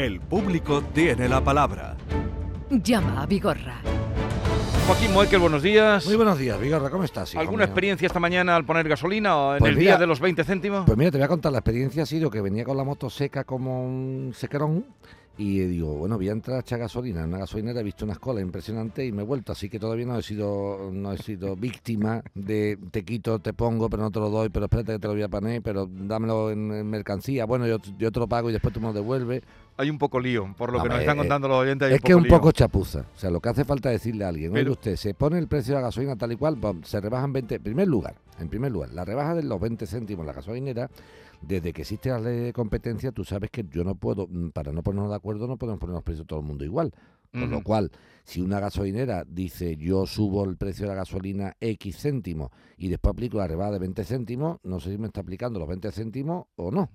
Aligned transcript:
El 0.00 0.18
público 0.18 0.82
tiene 0.94 1.28
la 1.28 1.44
palabra. 1.44 1.94
Llama 2.70 3.20
a 3.20 3.26
Vigorra. 3.26 3.82
Joaquín 4.86 5.12
Moekel, 5.12 5.40
buenos 5.40 5.62
días. 5.62 6.06
Muy 6.06 6.16
buenos 6.16 6.38
días, 6.38 6.58
Vigorra, 6.58 6.88
¿cómo 6.88 7.04
estás? 7.04 7.30
hijo 7.34 7.40
¿Alguna 7.42 7.58
mío? 7.58 7.66
experiencia 7.66 8.06
esta 8.06 8.18
mañana 8.18 8.56
al 8.56 8.64
poner 8.64 8.88
gasolina 8.88 9.36
o 9.36 9.52
en 9.52 9.58
Pues 9.58 9.72
el 9.72 9.76
mira, 9.76 9.90
día 9.90 9.98
de 9.98 10.06
los 10.06 10.18
20 10.18 10.42
céntimos? 10.44 10.86
Pues 10.86 10.96
mira, 10.96 11.10
te 11.10 11.18
voy 11.18 11.26
a 11.26 11.28
contar, 11.28 11.52
la 11.52 11.58
experiencia 11.58 12.04
ha 12.04 12.06
sido 12.06 12.30
que 12.30 12.40
venía 12.40 12.64
con 12.64 12.78
la 12.78 12.84
moto 12.84 13.10
seca 13.10 13.44
como 13.44 13.84
un 13.84 14.32
sequerón 14.34 14.86
y 15.38 15.60
digo, 15.60 15.94
bueno, 15.94 16.16
voy 16.16 16.28
a 16.28 16.32
entrar 16.32 16.58
a 16.58 16.60
echar 16.60 16.78
gasolina. 16.78 17.20
En 17.20 17.28
una 17.28 17.38
gasolinera 17.38 17.80
he 17.80 17.82
visto 17.82 18.04
unas 18.04 18.18
colas 18.18 18.42
impresionantes 18.42 19.08
y 19.08 19.12
me 19.12 19.22
he 19.22 19.24
vuelto, 19.24 19.52
así 19.52 19.70
que 19.70 19.78
todavía 19.78 20.04
no 20.04 20.18
he 20.18 20.22
sido 20.22 20.90
no 20.92 21.12
he 21.12 21.18
sido 21.18 21.56
víctima 21.56 22.22
de 22.34 22.78
te 22.90 23.04
quito, 23.04 23.38
te 23.38 23.52
pongo, 23.54 23.88
pero 23.88 24.02
no 24.02 24.10
te 24.10 24.20
lo 24.20 24.28
doy, 24.28 24.50
pero 24.50 24.66
espérate 24.66 24.92
que 24.92 24.98
te 24.98 25.08
lo 25.08 25.14
voy 25.14 25.22
a 25.22 25.28
poner, 25.28 25.62
pero 25.62 25.88
dámelo 25.90 26.50
en, 26.50 26.70
en 26.72 26.90
mercancía. 26.90 27.46
Bueno, 27.46 27.66
yo, 27.66 27.78
yo 27.98 28.12
te 28.12 28.20
lo 28.20 28.28
pago 28.28 28.50
y 28.50 28.52
después 28.52 28.74
tú 28.74 28.80
me 28.80 28.88
lo 28.88 28.92
devuelves. 28.92 29.42
Hay 29.76 29.88
un 29.88 29.96
poco 29.96 30.20
lío, 30.20 30.54
por 30.58 30.72
lo 30.72 30.82
que 30.82 30.90
nos 30.90 31.00
están 31.00 31.16
contando 31.16 31.48
los 31.48 31.56
oyentes. 31.56 31.88
hay 31.88 31.94
Es 31.94 32.00
que 32.02 32.12
es 32.12 32.16
un 32.16 32.24
lío. 32.24 32.30
poco 32.36 32.52
chapuza. 32.52 33.06
O 33.16 33.18
sea, 33.18 33.30
lo 33.30 33.40
que 33.40 33.48
hace 33.48 33.64
falta 33.64 33.90
es 33.90 34.02
decirle 34.02 34.26
a 34.26 34.28
alguien, 34.28 34.54
oye 34.54 34.68
usted, 34.68 34.96
se 34.96 35.14
pone 35.14 35.38
el 35.38 35.48
precio 35.48 35.74
de 35.74 35.80
la 35.80 35.86
gasolina 35.86 36.16
tal 36.16 36.32
y 36.32 36.36
cual, 36.36 36.58
pum, 36.58 36.82
se 36.82 37.00
rebajan 37.00 37.32
20, 37.32 37.54
en 37.54 37.62
primer 37.62 37.88
lugar, 37.88 38.16
en 38.38 38.48
primer 38.48 38.72
lugar, 38.72 38.90
la 38.92 39.06
rebaja 39.06 39.34
de 39.34 39.42
los 39.42 39.58
20 39.58 39.86
céntimos 39.86 40.26
la 40.26 40.34
gasolinera, 40.34 40.90
desde 41.42 41.72
que 41.72 41.82
existe 41.82 42.10
la 42.10 42.20
ley 42.20 42.38
de 42.40 42.52
competencia, 42.52 43.12
tú 43.12 43.24
sabes 43.24 43.50
que 43.50 43.64
yo 43.70 43.82
no 43.84 43.94
puedo, 43.94 44.26
mm, 44.28 44.50
para 44.50 44.72
no 44.72 44.82
ponernos 44.82 45.10
de 45.10 45.16
acuerdo, 45.16 45.46
no 45.46 45.56
podemos 45.56 45.80
poner 45.80 45.94
los 45.94 46.02
precios 46.02 46.26
todo 46.26 46.40
el 46.40 46.46
mundo 46.46 46.64
igual. 46.64 46.92
Con 47.32 47.48
lo 47.48 47.62
cual, 47.62 47.92
si 48.24 48.40
una 48.40 48.58
gasolinera 48.58 49.22
dice 49.24 49.76
yo 49.76 50.04
subo 50.04 50.44
el 50.44 50.56
precio 50.56 50.86
de 50.86 50.88
la 50.88 50.96
gasolina 50.96 51.56
X 51.60 51.96
céntimos 51.96 52.50
y 52.76 52.88
después 52.88 53.12
aplico 53.12 53.38
la 53.38 53.46
rebaja 53.46 53.70
de 53.70 53.78
20 53.78 54.04
céntimos, 54.04 54.58
no 54.64 54.80
sé 54.80 54.90
si 54.90 54.98
me 54.98 55.06
está 55.06 55.20
aplicando 55.20 55.60
los 55.60 55.68
20 55.68 55.92
céntimos 55.92 56.46
o 56.56 56.72
no. 56.72 56.90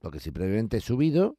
Porque 0.00 0.20
si 0.20 0.30
previamente 0.30 0.78
he 0.78 0.80
subido, 0.80 1.36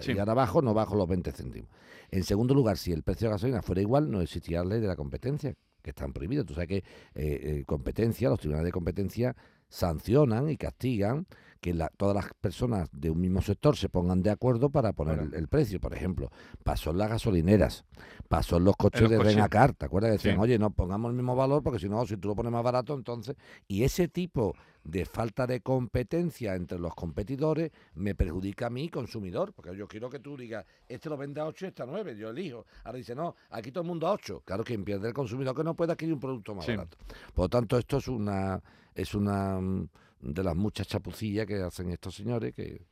Sí. 0.00 0.12
y 0.12 0.18
ahora 0.18 0.32
bajo, 0.32 0.62
no 0.62 0.72
bajo 0.72 0.94
los 0.96 1.06
20 1.08 1.30
céntimos. 1.32 1.68
En 2.10 2.22
segundo 2.24 2.54
lugar, 2.54 2.78
si 2.78 2.90
el 2.92 3.02
precio 3.02 3.26
de 3.26 3.30
la 3.32 3.34
gasolina 3.34 3.60
fuera 3.60 3.82
igual, 3.82 4.10
no 4.10 4.22
existiría 4.22 4.60
la 4.64 4.70
ley 4.70 4.80
de 4.80 4.86
la 4.86 4.96
competencia, 4.96 5.54
que 5.82 5.90
están 5.90 6.14
prohibidos. 6.14 6.46
Tú 6.46 6.54
sabes 6.54 6.68
que 6.68 6.76
eh, 6.78 6.84
eh, 7.14 7.64
competencia, 7.66 8.30
los 8.30 8.38
tribunales 8.38 8.66
de 8.66 8.72
competencia 8.72 9.36
sancionan 9.68 10.48
y 10.48 10.56
castigan 10.56 11.26
que 11.60 11.74
la- 11.74 11.90
todas 11.96 12.14
las 12.14 12.26
personas 12.40 12.88
de 12.92 13.10
un 13.10 13.20
mismo 13.20 13.42
sector 13.42 13.76
se 13.76 13.88
pongan 13.88 14.22
de 14.22 14.30
acuerdo 14.30 14.70
para 14.70 14.92
poner 14.92 15.18
el, 15.18 15.34
el 15.34 15.48
precio. 15.48 15.80
Por 15.80 15.94
ejemplo, 15.94 16.30
pasó 16.64 16.90
en 16.90 16.98
las 16.98 17.08
gasolineras, 17.10 17.84
pasó 18.28 18.56
en 18.58 18.64
los 18.64 18.76
coches 18.76 19.02
los 19.02 19.10
de 19.10 19.16
coches. 19.16 19.34
Renacar, 19.34 19.72
¿te 19.74 19.86
acuerdas? 19.86 20.12
Decían, 20.12 20.36
Sí. 20.36 20.40
oye, 20.40 20.58
no 20.58 20.70
pongamos 20.70 21.10
el 21.10 21.16
mismo 21.16 21.34
valor 21.34 21.62
porque 21.62 21.78
si 21.78 21.88
no, 21.88 22.06
si 22.06 22.16
tú 22.16 22.28
lo 22.28 22.36
pones 22.36 22.52
más 22.52 22.62
barato, 22.62 22.94
entonces... 22.94 23.36
Y 23.66 23.82
ese 23.84 24.08
tipo 24.08 24.54
de 24.84 25.04
falta 25.04 25.46
de 25.46 25.60
competencia 25.60 26.54
entre 26.54 26.78
los 26.78 26.94
competidores 26.94 27.72
me 27.94 28.14
perjudica 28.14 28.66
a 28.68 28.70
mí, 28.70 28.88
consumidor, 28.88 29.52
porque 29.52 29.76
yo 29.76 29.86
quiero 29.88 30.08
que 30.08 30.18
tú 30.20 30.36
digas, 30.36 30.64
este 30.88 31.08
lo 31.10 31.16
vende 31.16 31.40
a 31.40 31.46
8 31.46 31.66
y 31.66 31.68
este 31.68 31.82
a 31.82 31.86
9, 31.86 32.16
yo 32.16 32.30
elijo. 32.30 32.64
Ahora 32.84 32.98
dice, 32.98 33.14
no, 33.14 33.34
aquí 33.50 33.70
todo 33.72 33.82
el 33.82 33.88
mundo 33.88 34.06
a 34.06 34.12
8. 34.12 34.42
Claro, 34.44 34.64
quien 34.64 34.84
pierde 34.84 35.08
el 35.08 35.14
consumidor 35.14 35.54
que 35.56 35.64
no 35.64 35.74
puede 35.74 35.92
adquirir 35.92 36.14
un 36.14 36.20
producto 36.20 36.54
más 36.54 36.64
Sí. 36.64 36.76
barato. 36.76 36.96
Por 37.34 37.44
lo 37.44 37.48
tanto, 37.48 37.76
esto 37.78 37.98
es 37.98 38.08
una 38.08 38.62
es 38.94 39.14
una 39.14 39.60
mm, 39.60 39.88
de 40.20 40.42
las 40.42 40.56
muchas 40.56 40.88
chapucillas 40.88 41.46
que 41.46 41.62
hacen 41.62 41.90
estos 41.90 42.14
señores 42.14 42.54
que 42.54 42.82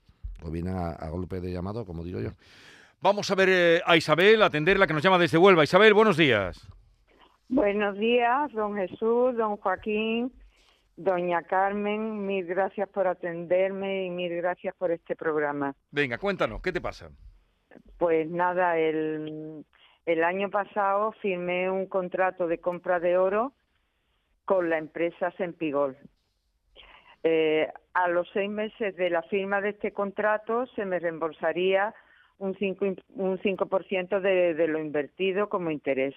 o 0.43 0.51
vienen 0.51 0.77
a, 0.77 0.91
a 0.91 1.11
golpe 1.11 1.41
de 1.41 1.53
llamado, 1.53 1.85
como 1.85 2.05
digo 2.05 2.21
yo. 2.21 2.31
Vamos 3.01 3.31
a 3.31 3.35
ver 3.35 3.49
eh, 3.51 3.81
a 3.85 3.97
Isabel, 3.97 4.43
a 4.43 4.47
atenderla, 4.47 4.87
que 4.87 4.95
nos 4.95 5.03
llama 5.03 5.19
desde 5.19 5.39
Huelva. 5.39 5.65
Isabel, 5.65 5.95
buenos 5.95 6.17
días. 6.17 6.69
Buenos 7.49 7.97
días, 7.99 8.53
don 8.53 8.75
Jesús, 8.75 9.37
don 9.37 9.57
Joaquín, 9.59 10.33
doña 10.97 11.43
Carmen, 11.43 12.27
mil 12.27 12.45
gracias 12.45 12.89
por 12.89 13.07
atenderme 13.07 14.07
y 14.07 14.11
mil 14.11 14.35
gracias 14.37 14.75
por 14.77 14.91
este 14.91 15.15
programa. 15.15 15.75
Venga, 15.93 16.19
cuéntanos, 16.19 16.61
¿qué 16.61 16.73
te 16.73 16.81
pasa? 16.81 17.11
Pues 17.99 18.29
nada, 18.29 18.79
el, 18.79 19.65
el 20.07 20.25
año 20.25 20.51
pasado 20.51 21.13
firmé 21.23 21.71
un 21.71 21.87
contrato 21.87 22.49
de 22.49 22.59
compra 22.59 22.99
de 22.99 23.17
oro 23.17 23.53
con 24.45 24.69
la 24.69 24.79
empresa 24.79 25.31
Sempigol. 25.33 25.97
Eh, 27.23 27.69
a 27.95 28.09
los 28.09 28.29
seis 28.33 28.51
meses 28.51 28.95
de 28.97 29.11
la 29.11 29.23
firma 29.23 29.61
de 29.61 29.71
este 29.71 29.93
contrato 29.93 30.67
se 30.69 30.85
me 30.85 30.99
reembolsaría 30.99 31.95
un 32.39 32.55
5%, 32.55 33.03
un 33.15 33.39
5 33.39 34.21
de, 34.21 34.55
de 34.55 34.69
lo 34.69 34.79
invertido 34.79 35.49
como 35.49 35.71
interés. 35.71 36.15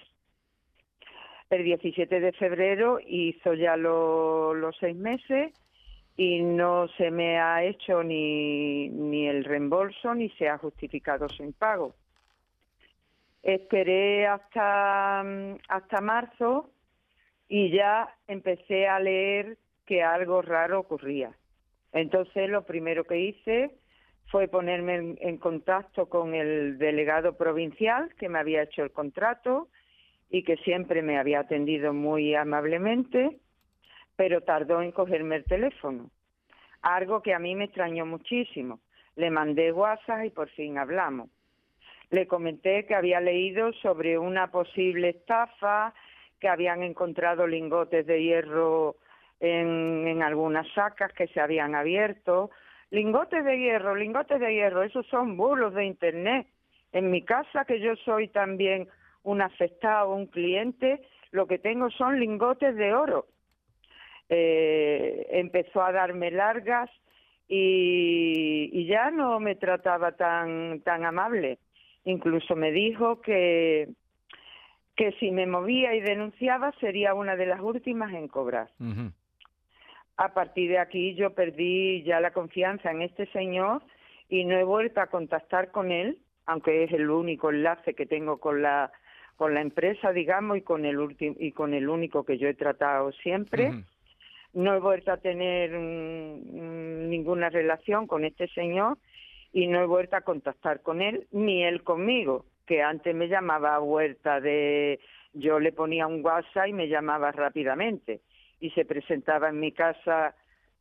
El 1.48 1.64
17 1.64 2.20
de 2.20 2.32
febrero 2.32 3.00
hizo 3.04 3.54
ya 3.54 3.76
lo- 3.76 4.54
los 4.54 4.76
seis 4.78 4.94
meses 4.96 5.52
y 6.16 6.42
no 6.42 6.86
se 6.96 7.10
me 7.10 7.40
ha 7.40 7.64
hecho 7.64 8.02
ni, 8.04 8.88
ni 8.88 9.26
el 9.26 9.42
reembolso 9.44 10.14
ni 10.14 10.28
se 10.30 10.48
ha 10.48 10.58
justificado 10.58 11.28
su 11.28 11.42
impago. 11.42 11.94
Esperé 13.42 14.26
hasta, 14.26 15.22
mm, 15.24 15.54
hasta 15.68 16.00
marzo 16.00 16.70
y 17.48 17.70
ya 17.70 18.14
empecé 18.28 18.86
a 18.86 19.00
leer 19.00 19.56
que 19.90 20.04
algo 20.04 20.40
raro 20.40 20.78
ocurría. 20.78 21.32
Entonces 21.92 22.48
lo 22.48 22.62
primero 22.62 23.02
que 23.02 23.18
hice 23.18 23.72
fue 24.26 24.46
ponerme 24.46 25.16
en, 25.18 25.36
contacto 25.38 26.08
con 26.08 26.32
el 26.32 26.78
delegado 26.78 27.36
provincial 27.36 28.14
que 28.14 28.28
me 28.28 28.38
había 28.38 28.62
hecho 28.62 28.84
el 28.84 28.92
contrato 28.92 29.66
y 30.30 30.44
que 30.44 30.58
siempre 30.58 31.02
me 31.02 31.18
había 31.18 31.40
atendido 31.40 31.92
muy 31.92 32.36
amablemente, 32.36 33.40
pero 34.14 34.42
tardó 34.42 34.80
en 34.80 34.92
cogerme 34.92 35.34
el 35.34 35.44
teléfono. 35.44 36.08
Algo 36.82 37.20
que 37.20 37.34
a 37.34 37.40
mí 37.40 37.56
me 37.56 37.64
extrañó 37.64 38.06
muchísimo. 38.06 38.78
Le 39.16 39.28
mandé 39.28 39.72
WhatsApp 39.72 40.24
y 40.24 40.30
por 40.30 40.50
fin 40.50 40.78
hablamos. 40.78 41.30
Le 42.10 42.28
comenté 42.28 42.86
que 42.86 42.94
había 42.94 43.18
leído 43.18 43.72
sobre 43.72 44.20
una 44.20 44.52
posible 44.52 45.08
estafa, 45.08 45.92
que 46.38 46.46
habían 46.46 46.84
encontrado 46.84 47.44
lingotes 47.48 48.06
de 48.06 48.22
hierro 48.22 48.94
en, 49.40 50.06
en 50.06 50.22
algunas 50.22 50.66
sacas 50.74 51.12
que 51.12 51.26
se 51.28 51.40
habían 51.40 51.74
abierto. 51.74 52.50
Lingotes 52.90 53.44
de 53.44 53.58
hierro, 53.58 53.94
lingotes 53.94 54.38
de 54.38 54.54
hierro, 54.54 54.82
esos 54.82 55.06
son 55.06 55.36
bulos 55.36 55.74
de 55.74 55.86
Internet. 55.86 56.46
En 56.92 57.10
mi 57.10 57.22
casa, 57.22 57.64
que 57.64 57.80
yo 57.80 57.96
soy 57.96 58.28
también 58.28 58.88
un 59.22 59.42
afectado, 59.42 60.14
un 60.14 60.26
cliente, 60.26 61.00
lo 61.30 61.46
que 61.46 61.58
tengo 61.58 61.90
son 61.90 62.18
lingotes 62.18 62.74
de 62.76 62.94
oro. 62.94 63.26
Eh, 64.28 65.26
empezó 65.30 65.82
a 65.82 65.92
darme 65.92 66.30
largas 66.30 66.90
y, 67.48 68.86
ya 68.86 69.10
no 69.10 69.40
me 69.40 69.56
trataba 69.56 70.12
tan, 70.12 70.80
tan 70.82 71.04
amable. 71.04 71.58
Incluso 72.04 72.56
me 72.56 72.72
dijo 72.72 73.20
que, 73.20 73.88
que 74.96 75.12
si 75.12 75.30
me 75.30 75.46
movía 75.46 75.94
y 75.94 76.00
denunciaba 76.00 76.72
sería 76.80 77.14
una 77.14 77.36
de 77.36 77.46
las 77.46 77.60
últimas 77.60 78.12
en 78.14 78.28
cobrar. 78.28 78.70
Ujú. 78.78 79.12
A 80.20 80.34
partir 80.34 80.68
de 80.68 80.78
aquí 80.78 81.14
yo 81.14 81.30
perdí 81.30 82.02
ya 82.02 82.20
la 82.20 82.30
confianza 82.32 82.90
en 82.90 83.00
este 83.00 83.24
señor 83.28 83.82
y 84.28 84.44
no 84.44 84.54
he 84.54 84.64
vuelto 84.64 85.00
a 85.00 85.06
contactar 85.06 85.70
con 85.70 85.90
él, 85.90 86.18
aunque 86.44 86.84
es 86.84 86.92
el 86.92 87.08
único 87.08 87.48
enlace 87.48 87.94
que 87.94 88.04
tengo 88.04 88.38
con 88.38 88.60
la 88.60 88.92
con 89.36 89.54
la 89.54 89.62
empresa, 89.62 90.12
digamos, 90.12 90.58
y 90.58 90.60
con 90.60 90.84
el 90.84 90.98
último 90.98 91.36
y 91.38 91.52
con 91.52 91.72
el 91.72 91.88
único 91.88 92.24
que 92.26 92.36
yo 92.36 92.48
he 92.48 92.54
tratado 92.54 93.12
siempre. 93.12 93.70
No 94.52 94.74
he 94.74 94.78
vuelto 94.78 95.10
a 95.10 95.16
tener 95.16 95.70
mm, 95.70 97.08
ninguna 97.08 97.48
relación 97.48 98.06
con 98.06 98.26
este 98.26 98.46
señor 98.48 98.98
y 99.54 99.68
no 99.68 99.80
he 99.80 99.86
vuelto 99.86 100.16
a 100.16 100.20
contactar 100.20 100.82
con 100.82 101.00
él 101.00 101.28
ni 101.32 101.64
él 101.64 101.82
conmigo, 101.82 102.44
que 102.66 102.82
antes 102.82 103.14
me 103.14 103.28
llamaba 103.28 103.74
a 103.74 103.78
vuelta 103.78 104.38
de 104.38 105.00
yo 105.32 105.58
le 105.60 105.72
ponía 105.72 106.06
un 106.06 106.22
WhatsApp 106.22 106.66
y 106.68 106.74
me 106.74 106.88
llamaba 106.88 107.32
rápidamente 107.32 108.20
y 108.60 108.70
se 108.70 108.84
presentaba 108.84 109.48
en 109.48 109.58
mi 109.58 109.72
casa 109.72 110.34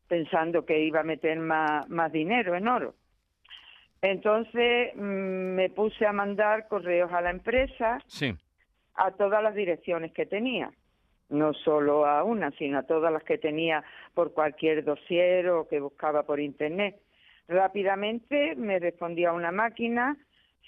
pensando 0.07 0.65
que 0.65 0.79
iba 0.79 0.99
a 0.99 1.03
meter 1.03 1.39
más, 1.39 1.87
más 1.89 2.11
dinero 2.11 2.55
en 2.55 2.67
oro. 2.67 2.95
Entonces 4.01 4.95
mm, 4.95 4.99
me 5.55 5.69
puse 5.69 6.05
a 6.05 6.13
mandar 6.13 6.67
correos 6.67 7.11
a 7.11 7.21
la 7.21 7.31
empresa 7.31 7.99
Sí. 8.07 8.33
a 8.95 9.11
todas 9.11 9.41
las 9.43 9.55
direcciones 9.55 10.11
que 10.11 10.25
tenía, 10.25 10.71
no 11.29 11.53
solo 11.53 12.05
a 12.05 12.23
una, 12.23 12.51
sino 12.51 12.79
a 12.79 12.83
todas 12.83 13.11
las 13.13 13.23
que 13.23 13.37
tenía 13.37 13.83
por 14.13 14.33
cualquier 14.33 14.83
dossier 14.83 15.49
o 15.49 15.67
que 15.67 15.79
buscaba 15.79 16.23
por 16.23 16.39
internet. 16.39 16.99
Rápidamente 17.47 18.55
me 18.55 18.79
respondía 18.79 19.31
una 19.33 19.51
máquina, 19.51 20.17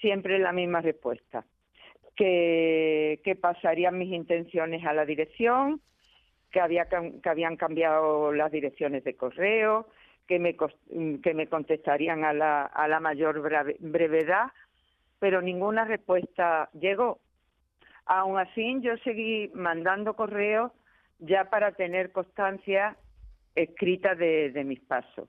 siempre 0.00 0.38
la 0.38 0.52
misma 0.52 0.80
respuesta, 0.80 1.44
que, 2.16 3.20
que 3.24 3.36
pasarían 3.36 3.98
mis 3.98 4.12
intenciones 4.12 4.84
a 4.84 4.92
la 4.92 5.04
dirección, 5.04 5.80
que, 6.52 6.60
había, 6.60 6.86
que 6.86 7.28
habían 7.28 7.56
cambiado 7.56 8.32
las 8.32 8.52
direcciones 8.52 9.02
de 9.04 9.16
correo, 9.16 9.88
que 10.28 10.38
me, 10.38 10.56
cos- 10.56 10.76
que 11.22 11.34
me 11.34 11.48
contestarían 11.48 12.24
a 12.24 12.32
la, 12.32 12.62
a 12.66 12.86
la 12.86 13.00
mayor 13.00 13.40
breve- 13.42 13.76
brevedad, 13.80 14.52
pero 15.18 15.40
ninguna 15.42 15.84
respuesta 15.84 16.68
llegó. 16.78 17.18
Aún 18.06 18.38
así, 18.38 18.78
yo 18.80 18.96
seguí 18.98 19.50
mandando 19.54 20.14
correos 20.14 20.70
ya 21.18 21.50
para 21.50 21.72
tener 21.72 22.12
constancia 22.12 22.96
escrita 23.54 24.14
de 24.14 24.62
mis 24.64 24.80
pasos. 24.80 25.28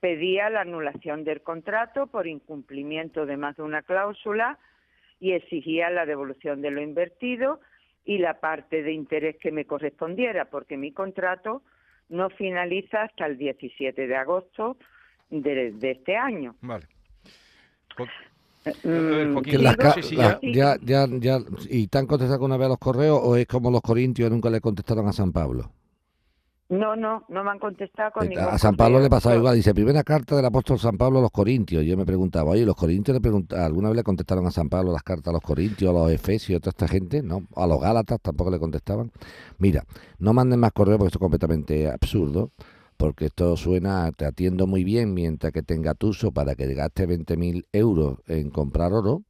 pedía 0.00 0.48
la 0.50 0.62
anulación 0.62 1.24
del 1.24 1.42
contrato 1.42 2.06
por 2.06 2.26
incumplimiento 2.26 3.26
de 3.26 3.36
más 3.36 3.56
de 3.56 3.62
una 3.62 3.82
cláusula 3.82 4.58
y 5.20 5.32
exigía 5.32 5.90
la 5.90 6.06
devolución 6.06 6.62
de 6.62 6.70
lo 6.70 6.80
invertido 6.80 7.60
y 8.04 8.18
la 8.18 8.40
parte 8.40 8.82
de 8.82 8.92
interés 8.92 9.36
que 9.40 9.52
me 9.52 9.64
correspondiera, 9.66 10.46
porque 10.46 10.76
mi 10.76 10.92
contrato 10.92 11.62
no 12.08 12.30
finaliza 12.30 13.02
hasta 13.02 13.26
el 13.26 13.38
17 13.38 14.06
de 14.06 14.16
agosto 14.16 14.76
de, 15.30 15.72
de 15.72 15.90
este 15.92 16.16
año. 16.16 16.56
Vale. 16.60 16.86
Que 19.44 19.58
las 19.58 19.76
ya- 20.10 20.38
ya, 20.42 20.76
ya, 20.82 21.06
ya, 21.10 21.38
¿Y 21.70 21.86
te 21.88 21.98
han 21.98 22.06
contestado 22.06 22.34
alguna 22.34 22.56
vez 22.56 22.66
a 22.66 22.70
los 22.70 22.78
correos 22.78 23.18
o 23.22 23.36
es 23.36 23.46
como 23.46 23.70
los 23.70 23.80
corintios 23.80 24.30
nunca 24.30 24.50
le 24.50 24.60
contestaron 24.60 25.06
a 25.08 25.12
San 25.12 25.32
Pablo? 25.32 25.70
No, 26.70 26.94
no, 26.94 27.24
no 27.28 27.42
me 27.42 27.50
han 27.50 27.58
contestado 27.58 28.12
con 28.12 28.28
ningún 28.28 28.44
A 28.44 28.56
San 28.56 28.76
Pablo 28.76 28.94
correo. 28.94 29.06
le 29.06 29.10
pasaba 29.10 29.34
igual, 29.34 29.56
dice, 29.56 29.74
primera 29.74 30.04
carta 30.04 30.36
del 30.36 30.44
apóstol 30.44 30.78
San 30.78 30.96
Pablo 30.96 31.18
a 31.18 31.22
los 31.22 31.32
corintios. 31.32 31.84
Yo 31.84 31.96
me 31.96 32.06
preguntaba, 32.06 32.50
oye, 32.52 32.64
¿los 32.64 32.76
corintios 32.76 33.12
le 33.14 33.20
pregunta, 33.20 33.66
alguna 33.66 33.88
vez 33.88 33.96
le 33.96 34.02
contestaron 34.04 34.46
a 34.46 34.52
San 34.52 34.68
Pablo 34.68 34.92
las 34.92 35.02
cartas 35.02 35.28
a 35.28 35.32
los 35.32 35.42
corintios, 35.42 35.90
a 35.90 35.92
los 35.92 36.10
efesios, 36.12 36.58
a 36.58 36.60
toda 36.60 36.70
esta 36.70 36.86
gente? 36.86 37.22
No, 37.22 37.42
a 37.56 37.66
los 37.66 37.80
gálatas 37.80 38.20
tampoco 38.22 38.52
le 38.52 38.60
contestaban. 38.60 39.10
Mira, 39.58 39.84
no 40.20 40.32
manden 40.32 40.60
más 40.60 40.70
correos 40.70 40.98
porque 40.98 41.08
esto 41.08 41.18
es 41.18 41.22
completamente 41.22 41.90
absurdo, 41.90 42.52
porque 42.96 43.26
esto 43.26 43.56
suena, 43.56 44.12
te 44.12 44.24
atiendo 44.24 44.68
muy 44.68 44.84
bien 44.84 45.12
mientras 45.12 45.52
que 45.52 45.62
te 45.64 45.74
engatuso 45.74 46.30
para 46.30 46.54
que 46.54 46.72
gastes 46.72 47.08
20.000 47.08 47.64
euros 47.72 48.18
en 48.28 48.48
comprar 48.50 48.92
oro. 48.92 49.22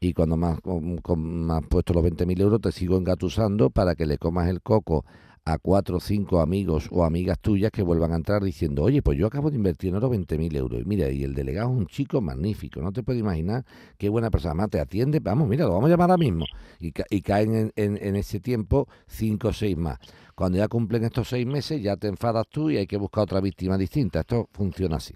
Y 0.00 0.14
cuando 0.14 0.38
com- 0.62 1.46
me 1.46 1.52
has 1.52 1.66
puesto 1.68 1.92
los 1.92 2.02
20.000 2.04 2.40
euros, 2.40 2.62
te 2.62 2.72
sigo 2.72 2.96
engatusando 2.96 3.68
para 3.68 3.94
que 3.94 4.06
le 4.06 4.16
comas 4.16 4.48
el 4.48 4.62
coco 4.62 5.04
a 5.50 5.58
cuatro 5.58 5.96
o 5.96 6.00
cinco 6.00 6.40
amigos 6.40 6.88
o 6.90 7.04
amigas 7.04 7.38
tuyas 7.38 7.70
que 7.70 7.82
vuelvan 7.82 8.12
a 8.12 8.16
entrar 8.16 8.42
diciendo, 8.42 8.82
oye, 8.82 9.00
pues 9.02 9.16
yo 9.18 9.26
acabo 9.26 9.50
de 9.50 9.56
invertir 9.56 9.90
en 9.90 9.96
oro 9.96 10.10
20.000 10.10 10.54
euros. 10.56 10.80
Y 10.80 10.84
mira, 10.84 11.10
y 11.10 11.24
el 11.24 11.34
delegado 11.34 11.70
es 11.72 11.76
un 11.78 11.86
chico 11.86 12.20
magnífico, 12.20 12.80
no 12.82 12.92
te 12.92 13.02
puedes 13.02 13.20
imaginar 13.20 13.64
qué 13.96 14.08
buena 14.08 14.30
persona. 14.30 14.50
Además, 14.52 14.70
te 14.70 14.80
atiende, 14.80 15.20
vamos, 15.20 15.48
mira, 15.48 15.64
lo 15.64 15.72
vamos 15.72 15.86
a 15.86 15.90
llamar 15.90 16.10
ahora 16.10 16.18
mismo. 16.18 16.44
Y, 16.80 16.92
y 17.10 17.20
caen 17.22 17.54
en, 17.54 17.72
en- 17.76 17.96
en 18.00 18.16
ese 18.16 18.40
tiempo 18.40 18.88
cinco 19.06 19.48
o 19.48 19.52
seis 19.52 19.76
más. 19.76 19.98
Cuando 20.34 20.58
ya 20.58 20.68
cumplen 20.68 21.04
estos 21.04 21.28
seis 21.30 21.46
meses, 21.46 21.82
ya 21.82 21.96
te 21.96 22.08
enfadas 22.08 22.46
tú 22.50 22.70
y 22.70 22.76
hay 22.76 22.86
que 22.86 22.96
buscar 22.96 23.22
otra 23.24 23.40
víctima 23.40 23.76
distinta. 23.78 24.20
Esto 24.20 24.48
funciona 24.52 24.96
así. 24.96 25.14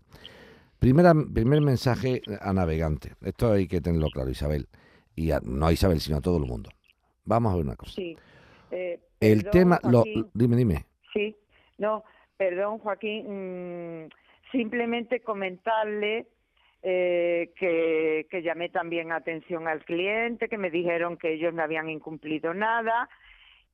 Primera, 0.79 1.15
primer 1.15 1.61
mensaje 1.61 2.23
a 2.41 2.53
navegante. 2.53 3.13
Esto 3.21 3.53
hay 3.53 3.69
que 3.69 3.81
tenerlo 3.81 4.09
claro, 4.11 4.31
Isabel. 4.31 4.67
Y 5.15 5.31
a- 5.31 5.41
no 5.45 5.67
a 5.67 5.73
Isabel, 5.73 6.01
sino 6.01 6.17
a 6.17 6.21
todo 6.21 6.39
el 6.39 6.47
mundo. 6.47 6.71
Vamos 7.25 7.53
a 7.53 7.57
ver 7.57 7.65
una 7.67 7.77
cosa. 7.77 7.93
Sí. 7.93 8.17
Eh, 8.73 8.99
El 9.23 9.45
perdón, 9.45 9.53
tema, 9.53 9.81
lo, 9.91 10.05
dime, 10.35 10.57
dime. 10.57 10.87
Sí, 11.13 11.37
no, 11.79 12.05
perdón, 12.37 12.79
Joaquín. 12.79 14.05
mm, 14.05 14.09
simplemente 14.51 15.21
comentarle 15.21 16.27
eh, 16.83 17.53
que, 17.57 18.27
que 18.31 18.43
llamé 18.43 18.69
también 18.69 19.13
atención 19.13 19.69
al 19.69 19.85
cliente, 19.85 20.49
que 20.49 20.59
me 20.59 20.71
dijeron 20.71 21.17
que 21.17 21.35
ellos 21.35 21.55
no 21.55 21.63
habían 21.63 21.89
incumplido 21.89 22.53
nada 22.55 23.09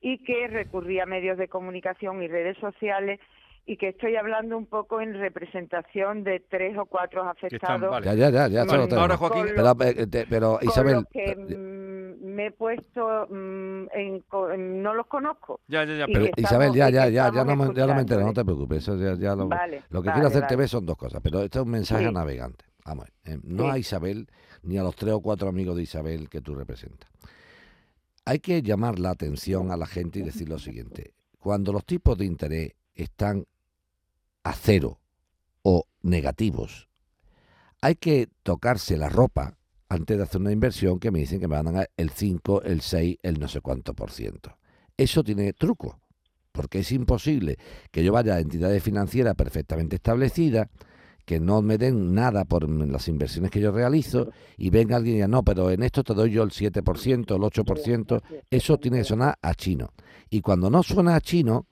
y 0.00 0.18
que 0.24 0.46
recurrí 0.46 1.00
a 1.00 1.06
medios 1.06 1.38
de 1.38 1.48
comunicación 1.48 2.22
y 2.22 2.28
redes 2.28 2.56
sociales 2.58 3.18
y 3.66 3.76
que 3.76 3.88
estoy 3.88 4.16
hablando 4.16 4.56
un 4.56 4.66
poco 4.66 5.00
en 5.00 5.14
representación 5.14 6.22
de 6.24 6.40
tres 6.40 6.76
o 6.78 6.86
cuatro 6.86 7.22
afectados. 7.28 7.90
vale. 7.90 8.06
Ya, 8.06 8.14
ya, 8.14 8.30
ya, 8.30 8.48
ya. 8.48 8.60
Ahora, 8.96 9.16
Joaquín, 9.16 9.46
Con 9.46 9.76
Pero, 9.78 10.08
te- 10.08 10.26
pero 10.26 10.58
con 10.58 10.68
Isabel, 10.68 11.04
que 11.12 11.34
me 12.20 12.46
he 12.46 12.50
puesto, 12.50 13.26
mm, 13.30 13.86
en, 13.94 14.20
co- 14.28 14.56
no 14.56 14.94
los 14.94 15.06
conozco. 15.06 15.60
Ya, 15.68 15.84
ya, 15.84 15.94
ya, 15.96 16.06
pero 16.06 16.20
pero 16.20 16.32
Isabel, 16.36 16.72
ya, 16.74 16.88
estamos- 16.88 16.92
ya, 16.94 17.08
ya, 17.08 17.10
ya 17.10 17.40
estamos 17.40 17.66
no, 17.66 17.72
me- 17.72 17.78
ya 17.78 17.86
no 17.86 17.94
me 17.94 18.00
entero, 18.00 18.20
no 18.20 18.26
te 18.32 18.40
escuchándole. 18.40 18.44
preocupes. 18.44 18.78
Eso 18.82 18.96
ya, 18.96 19.14
ya 19.20 19.34
lo, 19.36 19.48
Vale, 19.48 19.82
lo 19.90 20.02
que 20.02 20.08
vale, 20.08 20.12
quiero 20.16 20.28
hacerte 20.28 20.46
vale. 20.46 20.56
ver 20.56 20.68
son 20.68 20.86
dos 20.86 20.96
cosas, 20.96 21.20
pero 21.22 21.42
esto 21.42 21.58
es 21.60 21.64
un 21.64 21.70
mensaje 21.70 22.04
a 22.04 22.08
Sí. 22.08 22.14
navegante. 22.14 22.64
Vamos, 22.84 23.04
a 23.06 23.28
ver, 23.30 23.36
eh, 23.36 23.40
no 23.44 23.64
Sí. 23.64 23.70
a 23.70 23.78
Isabel 23.78 24.28
ni 24.62 24.78
a 24.78 24.82
los 24.82 24.96
tres 24.96 25.12
o 25.12 25.20
cuatro 25.20 25.48
amigos 25.48 25.76
de 25.76 25.82
Isabel 25.82 26.28
que 26.28 26.40
tú 26.40 26.54
representas. 26.54 27.10
Hay 28.24 28.38
que 28.40 28.62
llamar 28.62 28.98
la 28.98 29.10
atención 29.10 29.70
a 29.70 29.76
la 29.76 29.86
gente 29.86 30.18
y 30.18 30.22
decir 30.22 30.48
lo 30.48 30.58
siguiente. 30.58 31.12
Cuando 31.38 31.72
los 31.72 31.84
tipos 31.84 32.16
de 32.18 32.24
interés 32.24 32.72
están 32.94 33.46
a 34.44 34.52
cero 34.54 34.98
o 35.62 35.84
negativos, 36.02 36.88
hay 37.80 37.94
que 37.96 38.28
tocarse 38.42 38.96
la 38.96 39.08
ropa 39.08 39.57
antes 39.88 40.16
de 40.16 40.22
hacer 40.22 40.40
una 40.40 40.52
inversión 40.52 40.98
que 40.98 41.10
me 41.10 41.20
dicen 41.20 41.40
que 41.40 41.48
me 41.48 41.56
van 41.56 41.68
a 41.68 41.72
dar 41.72 41.90
el 41.96 42.10
5, 42.10 42.62
el 42.62 42.80
6, 42.80 43.18
el 43.22 43.40
no 43.40 43.48
sé 43.48 43.60
cuánto 43.60 43.94
por 43.94 44.10
ciento. 44.10 44.56
Eso 44.96 45.22
tiene 45.22 45.52
truco, 45.52 46.00
porque 46.52 46.80
es 46.80 46.92
imposible 46.92 47.56
que 47.90 48.04
yo 48.04 48.12
vaya 48.12 48.34
a 48.34 48.40
entidades 48.40 48.82
financieras 48.82 49.34
perfectamente 49.34 49.96
establecidas, 49.96 50.68
que 51.24 51.40
no 51.40 51.60
me 51.60 51.76
den 51.76 52.14
nada 52.14 52.46
por 52.46 52.68
las 52.68 53.06
inversiones 53.06 53.50
que 53.50 53.60
yo 53.60 53.70
realizo 53.70 54.30
y 54.56 54.70
venga 54.70 54.96
alguien 54.96 55.14
y 55.14 55.16
diga, 55.18 55.28
no, 55.28 55.42
pero 55.42 55.70
en 55.70 55.82
esto 55.82 56.02
te 56.02 56.14
doy 56.14 56.30
yo 56.30 56.42
el 56.42 56.50
7%, 56.50 57.34
el 57.36 57.42
8%, 57.42 58.22
eso 58.50 58.78
tiene 58.78 58.98
que 58.98 59.04
sonar 59.04 59.38
a 59.42 59.54
chino. 59.54 59.90
Y 60.30 60.40
cuando 60.40 60.70
no 60.70 60.82
suena 60.82 61.16
a 61.16 61.20
chino 61.20 61.66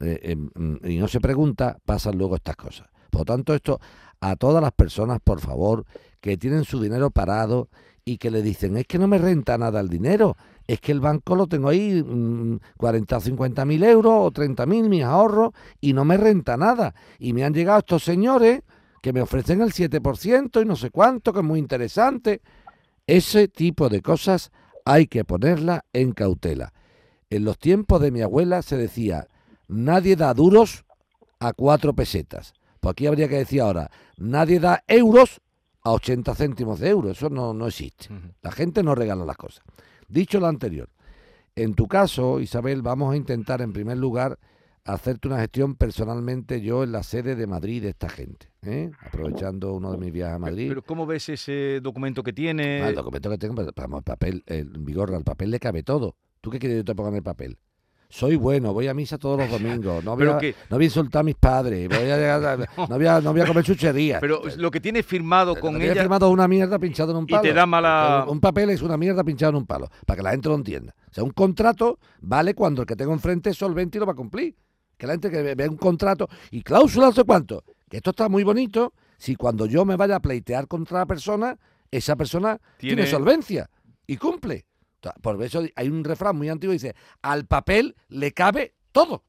eh, 0.00 0.20
eh, 0.22 0.36
mm, 0.36 0.88
y 0.88 0.98
no 0.98 1.08
se 1.08 1.20
pregunta, 1.20 1.78
pasan 1.84 2.18
luego 2.18 2.36
estas 2.36 2.56
cosas. 2.56 2.88
Por 3.10 3.22
lo 3.22 3.24
tanto, 3.24 3.54
esto 3.54 3.80
a 4.20 4.36
todas 4.36 4.62
las 4.62 4.72
personas, 4.72 5.18
por 5.22 5.40
favor, 5.40 5.84
que 6.24 6.38
tienen 6.38 6.64
su 6.64 6.80
dinero 6.80 7.10
parado 7.10 7.68
y 8.02 8.16
que 8.16 8.30
le 8.30 8.40
dicen, 8.40 8.78
es 8.78 8.86
que 8.86 8.98
no 8.98 9.06
me 9.06 9.18
renta 9.18 9.58
nada 9.58 9.78
el 9.78 9.90
dinero, 9.90 10.38
es 10.66 10.80
que 10.80 10.90
el 10.90 10.98
banco 11.00 11.36
lo 11.36 11.46
tengo 11.46 11.68
ahí, 11.68 12.02
mm, 12.02 12.60
40 12.78 13.18
o 13.18 13.20
50 13.20 13.66
mil 13.66 13.84
euros 13.84 14.14
o 14.16 14.30
30 14.30 14.64
mil 14.64 14.88
mis 14.88 15.04
ahorros 15.04 15.52
y 15.82 15.92
no 15.92 16.06
me 16.06 16.16
renta 16.16 16.56
nada. 16.56 16.94
Y 17.18 17.34
me 17.34 17.44
han 17.44 17.52
llegado 17.52 17.80
estos 17.80 18.04
señores 18.04 18.62
que 19.02 19.12
me 19.12 19.20
ofrecen 19.20 19.60
el 19.60 19.74
7% 19.74 20.62
y 20.62 20.64
no 20.64 20.76
sé 20.76 20.88
cuánto, 20.88 21.30
que 21.30 21.40
es 21.40 21.44
muy 21.44 21.58
interesante. 21.58 22.40
Ese 23.06 23.46
tipo 23.46 23.90
de 23.90 24.00
cosas 24.00 24.50
hay 24.86 25.08
que 25.08 25.26
ponerla 25.26 25.84
en 25.92 26.12
cautela. 26.12 26.72
En 27.28 27.44
los 27.44 27.58
tiempos 27.58 28.00
de 28.00 28.10
mi 28.10 28.22
abuela 28.22 28.62
se 28.62 28.78
decía, 28.78 29.28
nadie 29.68 30.16
da 30.16 30.32
duros 30.32 30.86
a 31.38 31.52
cuatro 31.52 31.92
pesetas. 31.92 32.54
Pues 32.80 32.92
aquí 32.92 33.06
habría 33.06 33.28
que 33.28 33.36
decir 33.36 33.60
ahora, 33.60 33.90
nadie 34.16 34.58
da 34.58 34.82
euros 34.88 35.42
a 35.84 35.92
80 35.92 36.34
céntimos 36.34 36.80
de 36.80 36.88
euro. 36.88 37.10
Eso 37.10 37.30
no, 37.30 37.54
no 37.54 37.66
existe. 37.66 38.08
La 38.42 38.50
gente 38.50 38.82
no 38.82 38.94
regala 38.94 39.24
las 39.24 39.36
cosas. 39.36 39.64
Dicho 40.08 40.40
lo 40.40 40.46
anterior, 40.46 40.88
en 41.54 41.74
tu 41.74 41.86
caso, 41.86 42.40
Isabel, 42.40 42.82
vamos 42.82 43.12
a 43.12 43.16
intentar 43.16 43.62
en 43.62 43.72
primer 43.72 43.96
lugar 43.96 44.38
hacerte 44.84 45.28
una 45.28 45.38
gestión 45.38 45.76
personalmente 45.76 46.60
yo 46.60 46.84
en 46.84 46.92
la 46.92 47.02
sede 47.02 47.36
de 47.36 47.46
Madrid 47.46 47.82
de 47.82 47.90
esta 47.90 48.08
gente, 48.08 48.50
¿eh? 48.62 48.90
aprovechando 49.00 49.72
uno 49.72 49.92
de 49.92 49.98
mis 49.98 50.12
viajes 50.12 50.34
a 50.34 50.38
Madrid. 50.38 50.68
Pero 50.68 50.82
¿cómo 50.82 51.06
ves 51.06 51.28
ese 51.30 51.80
documento 51.80 52.22
que 52.22 52.32
tiene? 52.32 52.82
Ah, 52.82 52.88
el 52.90 52.94
documento 52.94 53.30
que 53.30 53.38
tengo, 53.38 53.64
vamos, 53.76 53.98
el 53.98 54.04
papel, 54.04 54.42
el 54.46 54.68
vigor, 54.80 55.14
al 55.14 55.24
papel 55.24 55.50
le 55.50 55.58
cabe 55.58 55.82
todo. 55.82 56.16
¿Tú 56.40 56.50
qué 56.50 56.58
quieres 56.58 56.74
que 56.74 56.78
yo 56.80 56.84
te 56.84 56.94
ponga 56.94 57.10
en 57.10 57.16
el 57.16 57.22
papel? 57.22 57.58
Soy 58.08 58.36
bueno, 58.36 58.72
voy 58.72 58.86
a 58.86 58.94
misa 58.94 59.18
todos 59.18 59.38
los 59.38 59.50
domingos, 59.50 60.04
no 60.04 60.14
voy, 60.16 60.28
a, 60.28 60.38
que- 60.38 60.54
no 60.70 60.76
voy 60.76 60.84
a 60.84 60.86
insultar 60.86 61.20
a 61.20 61.22
mis 61.24 61.34
padres, 61.34 61.88
voy 61.88 61.98
a, 62.10 62.16
llegar 62.16 62.44
a- 62.44 62.56
no, 62.88 62.96
voy 62.96 63.06
a, 63.06 63.20
no 63.20 63.32
voy 63.32 63.40
a 63.40 63.46
comer 63.46 63.64
chucherías. 63.64 64.20
Pero 64.20 64.42
lo 64.56 64.70
que 64.70 64.78
tiene 64.80 65.02
firmado 65.02 65.58
con 65.58 65.74
Lo 65.74 65.80
que 65.80 65.90
ella... 65.90 66.00
firmado 66.02 66.26
es 66.28 66.32
una 66.32 66.46
mierda 66.46 66.78
pinchado 66.78 67.10
en 67.10 67.18
un 67.18 67.24
Y 67.24 67.32
palo. 67.32 67.42
te 67.42 67.52
da 67.52 67.66
mala- 67.66 68.26
Un 68.28 68.38
papel 68.40 68.70
es 68.70 68.82
una 68.82 68.96
mierda 68.96 69.24
pinchado 69.24 69.50
en 69.50 69.56
un 69.56 69.66
palo, 69.66 69.88
para 70.06 70.16
que 70.16 70.22
la 70.22 70.30
gente 70.30 70.48
lo 70.48 70.54
entienda. 70.54 70.94
O 71.10 71.12
sea, 71.14 71.24
un 71.24 71.30
contrato 71.30 71.98
vale 72.20 72.54
cuando 72.54 72.82
el 72.82 72.86
que 72.86 72.94
tengo 72.94 73.12
enfrente 73.12 73.50
es 73.50 73.56
solvente 73.56 73.98
y 73.98 74.00
lo 74.00 74.06
va 74.06 74.12
a 74.12 74.16
cumplir. 74.16 74.54
Que 74.96 75.08
la 75.08 75.14
gente 75.14 75.28
que 75.30 75.42
ve- 75.42 75.54
ve 75.56 75.68
un 75.68 75.76
contrato 75.76 76.28
y 76.52 76.62
cláusula 76.62 77.06
no 77.06 77.12
sé 77.12 77.24
cuánto. 77.24 77.64
Que 77.90 77.96
esto 77.96 78.10
está 78.10 78.28
muy 78.28 78.44
bonito 78.44 78.92
si 79.18 79.34
cuando 79.34 79.66
yo 79.66 79.84
me 79.84 79.96
vaya 79.96 80.16
a 80.16 80.20
pleitear 80.20 80.68
contra 80.68 80.98
la 81.00 81.06
persona, 81.06 81.58
esa 81.90 82.14
persona 82.14 82.58
tiene, 82.78 82.96
Tiene- 83.02 83.10
solvencia 83.10 83.68
y 84.06 84.16
cumple. 84.18 84.66
Por 85.12 85.42
eso 85.42 85.62
hay 85.74 85.88
un 85.88 86.04
refrán 86.04 86.36
muy 86.36 86.48
antiguo 86.48 86.72
que 86.72 86.78
dice, 86.78 86.96
al 87.22 87.46
papel 87.46 87.96
le 88.08 88.32
cabe 88.32 88.74
todo. 88.92 89.24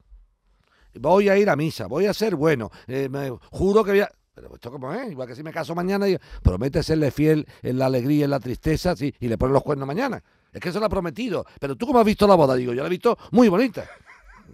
Voy 0.94 1.28
a 1.28 1.36
ir 1.36 1.50
a 1.50 1.56
misa, 1.56 1.86
voy 1.86 2.06
a 2.06 2.14
ser 2.14 2.36
bueno, 2.36 2.70
eh, 2.86 3.08
me 3.08 3.30
juro 3.50 3.84
que 3.84 3.90
voy 3.90 4.00
a... 4.00 4.10
Pero 4.34 4.54
esto 4.54 4.70
como 4.70 4.92
es, 4.92 5.10
igual 5.10 5.26
que 5.26 5.34
si 5.34 5.42
me 5.42 5.50
caso 5.50 5.74
mañana, 5.74 6.08
y 6.08 6.18
promete 6.42 6.82
serle 6.82 7.10
fiel 7.10 7.46
en 7.62 7.78
la 7.78 7.86
alegría 7.86 8.18
y 8.18 8.22
en 8.24 8.30
la 8.30 8.40
tristeza 8.40 8.94
sí, 8.94 9.14
y 9.18 9.28
le 9.28 9.38
pone 9.38 9.52
los 9.54 9.62
cuernos 9.62 9.86
mañana. 9.86 10.22
Es 10.52 10.60
que 10.60 10.68
eso 10.68 10.78
lo 10.78 10.86
ha 10.86 10.90
prometido. 10.90 11.44
Pero 11.58 11.76
tú 11.76 11.86
cómo 11.86 11.98
has 11.98 12.04
visto 12.04 12.26
la 12.26 12.34
boda, 12.34 12.54
digo, 12.54 12.72
yo 12.72 12.82
la 12.82 12.86
he 12.86 12.90
visto 12.90 13.16
muy 13.30 13.48
bonita. 13.48 13.84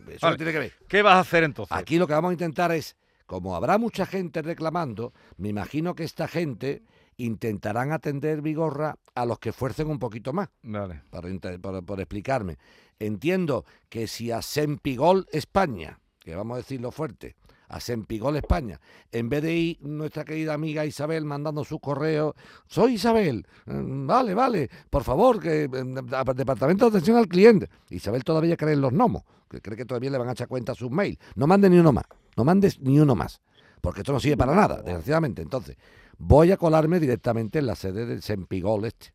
Eso 0.08 0.18
Vale. 0.22 0.34
no 0.34 0.36
tiene 0.36 0.52
que 0.52 0.58
ver. 0.58 0.72
¿Qué 0.88 1.02
vas 1.02 1.14
a 1.14 1.20
hacer 1.20 1.44
entonces? 1.44 1.76
Aquí 1.76 1.98
lo 1.98 2.06
que 2.06 2.12
vamos 2.12 2.30
a 2.30 2.32
intentar 2.32 2.70
es, 2.72 2.96
como 3.26 3.56
habrá 3.56 3.78
mucha 3.78 4.06
gente 4.06 4.42
reclamando, 4.42 5.12
me 5.36 5.48
imagino 5.48 5.94
que 5.94 6.04
esta 6.04 6.28
gente 6.28 6.82
intentarán 7.16 7.92
atender 7.92 8.42
Vigorra 8.42 8.97
a 9.14 9.26
los 9.26 9.38
que 9.38 9.52
fuercen 9.52 9.88
un 9.88 9.99
poquito 9.99 10.33
más 10.33 10.49
Vale. 10.62 11.02
por, 11.11 11.28
inter- 11.28 11.61
por- 11.61 12.00
explicarme. 12.00 12.57
Entiendo 12.99 13.64
que 13.88 14.07
si 14.07 14.31
a 14.31 14.42
Sempigol 14.42 15.26
España, 15.33 15.99
que 16.19 16.35
vamos 16.35 16.54
a 16.54 16.59
decirlo 16.59 16.90
fuerte, 16.90 17.35
a 17.69 17.81
Sempigol 17.81 18.37
España, 18.37 18.81
en 19.11 19.28
vez 19.28 19.42
de 19.42 19.54
ir 19.54 19.78
nuestra 19.83 20.25
querida 20.25 20.52
amiga 20.54 20.85
Isabel 20.85 21.25
mandando 21.25 21.64
sus 21.64 21.81
correos, 21.81 22.35
soy 22.66 22.95
Isabel, 22.95 23.47
mm, 23.66 24.07
vale, 24.07 24.35
vale, 24.35 24.69
por 24.90 25.04
favor, 25.04 25.40
que 25.40 25.69
mm, 25.69 26.35
Departamento 26.37 26.85
de 26.90 26.97
Atención 26.99 27.16
al 27.16 27.28
Cliente. 27.28 27.69
Isabel 27.90 28.25
todavía 28.25 28.57
cree 28.57 28.75
en 28.75 28.83
los 28.83 28.92
gnomos, 28.92 29.23
que 29.49 29.61
cree 29.61 29.76
que 29.76 29.85
todavía 29.87 30.11
le 30.11 30.19
van 30.19 30.28
a 30.28 30.33
echar 30.33 30.49
cuenta 30.49 30.73
a 30.73 30.75
sus 30.75 30.90
mails. 30.90 31.19
No 31.35 31.47
mande 31.47 31.69
ni 31.71 31.78
uno 31.78 31.92
más, 31.92 32.04
no 32.37 32.45
mandes 32.45 32.78
ni 32.81 33.00
uno 33.00 33.14
más. 33.14 33.40
porque 33.81 34.00
esto 34.02 34.12
no 34.12 34.21
sirve 34.21 34.37
para 34.37 34.54
nada, 34.54 34.76
desgraciadamente. 34.83 35.42
Entonces, 35.42 35.76
voy 36.24 36.52
a 36.52 36.56
colarme 36.56 37.00
directamente 37.00 37.58
en 37.58 37.66
la 37.66 37.74
sede 37.74 38.06
del 38.06 38.22
Sempigol 38.22 38.84
este. 38.84 39.12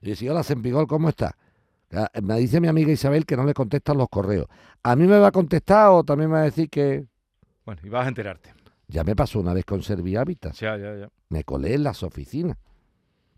Y 0.00 0.10
decía, 0.10 0.30
hola 0.32 0.42
Sempigol, 0.42 0.86
¿cómo 0.86 1.08
está? 1.08 1.36
Ah, 1.92 2.08
Me 2.22 2.38
dice 2.38 2.60
mi 2.60 2.68
amiga 2.68 2.92
Isabel 2.92 3.26
que 3.26 3.36
no 3.36 3.44
le 3.44 3.52
contestan 3.54 3.98
los 3.98 4.08
correos. 4.08 4.46
¿A 4.82 4.94
mí 4.96 5.06
me 5.06 5.18
va 5.18 5.28
a 5.28 5.32
contestar 5.32 5.90
o 5.90 6.04
también 6.04 6.30
me 6.30 6.36
va 6.36 6.42
a 6.42 6.44
decir 6.44 6.68
que...? 6.70 7.06
Bueno, 7.66 7.80
y 7.84 7.88
vas 7.88 8.04
a 8.04 8.08
enterarte. 8.08 8.52
Ya 8.86 9.02
me 9.02 9.16
pasó 9.16 9.40
una 9.40 9.54
vez 9.54 9.64
con 9.64 9.82
Servihabitat. 9.82 10.54
Ya, 10.54 10.76
ya, 10.76 10.94
ya. 10.96 11.08
Me 11.30 11.42
colé 11.44 11.74
en 11.74 11.82
las 11.84 12.02
oficinas. 12.02 12.56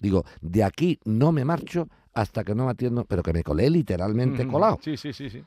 Digo, 0.01 0.25
de 0.41 0.65
aquí 0.65 0.99
no 1.05 1.33
me 1.33 1.45
marcho 1.45 1.89
hasta 2.13 2.45
que 2.45 2.55
no 2.55 2.67
me 2.67 2.73
atiendo, 2.73 3.05
pero 3.05 3.23
que 3.23 3.33
me 3.33 3.43
colé 3.43 3.71
literalmente 3.71 4.47
colado. 4.47 4.79
Sí, 4.83 4.97
sí, 4.97 5.13
sí, 5.13 5.31
sí. 5.31 5.43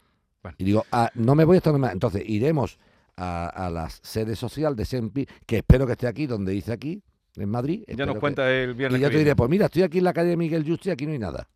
Y 0.57 0.63
digo, 0.63 0.83
ah, 0.91 1.11
no 1.15 1.35
me 1.35 1.43
voy 1.43 1.57
hasta 1.57 1.71
donde 1.71 1.87
me- 1.87 1.93
Entonces 1.93 2.23
iremos 2.25 2.79
a, 3.17 3.47
a 3.49 3.69
la 3.69 3.89
sede 3.89 4.35
social 4.35 4.75
de 4.75 4.85
Sempi, 4.85 5.27
que 5.45 5.57
espero 5.57 5.85
que 5.85 5.91
esté 5.93 6.07
aquí, 6.07 6.25
donde 6.25 6.53
dice 6.53 6.71
aquí, 6.71 7.03
en 7.35 7.49
Madrid. 7.49 7.83
Ya 7.87 8.05
nos 8.05 8.15
que- 8.15 8.19
cuenta 8.21 8.51
el 8.51 8.73
viernes 8.73 8.99
Y 8.99 9.01
ya 9.01 9.07
que 9.09 9.13
te 9.13 9.19
diré, 9.19 9.35
pues 9.35 9.49
mira, 9.49 9.65
estoy 9.65 9.83
aquí 9.83 9.99
en 9.99 10.03
la 10.03 10.13
calle 10.13 10.35
Miguel 10.37 10.65
Justi 10.67 10.89
y 10.89 10.91
aquí 10.91 11.05
no 11.05 11.11
hay 11.13 11.19
nada. 11.19 11.47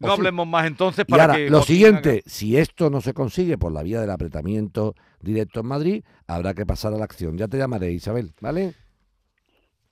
No 0.00 0.08
o 0.08 0.14
sí. 0.14 0.20
hablemos 0.20 0.46
más 0.46 0.66
entonces 0.66 1.04
Y 1.08 1.10
para 1.10 1.24
ahora, 1.24 1.34
que 1.36 1.50
lo 1.50 1.62
siguiente, 1.62 2.10
haga- 2.10 2.20
si 2.26 2.56
esto 2.56 2.88
no 2.90 3.00
se 3.00 3.12
consigue 3.14 3.58
por 3.58 3.72
la 3.72 3.82
vía 3.82 4.00
del 4.00 4.10
apretamiento 4.10 4.94
directo 5.20 5.60
en 5.60 5.66
Madrid, 5.66 6.04
habrá 6.26 6.54
que 6.54 6.64
pasar 6.64 6.94
a 6.94 6.98
la 6.98 7.04
acción. 7.04 7.36
Ya 7.36 7.48
te 7.48 7.58
llamaré, 7.58 7.90
Isabel, 7.90 8.32
¿vale? 8.40 8.74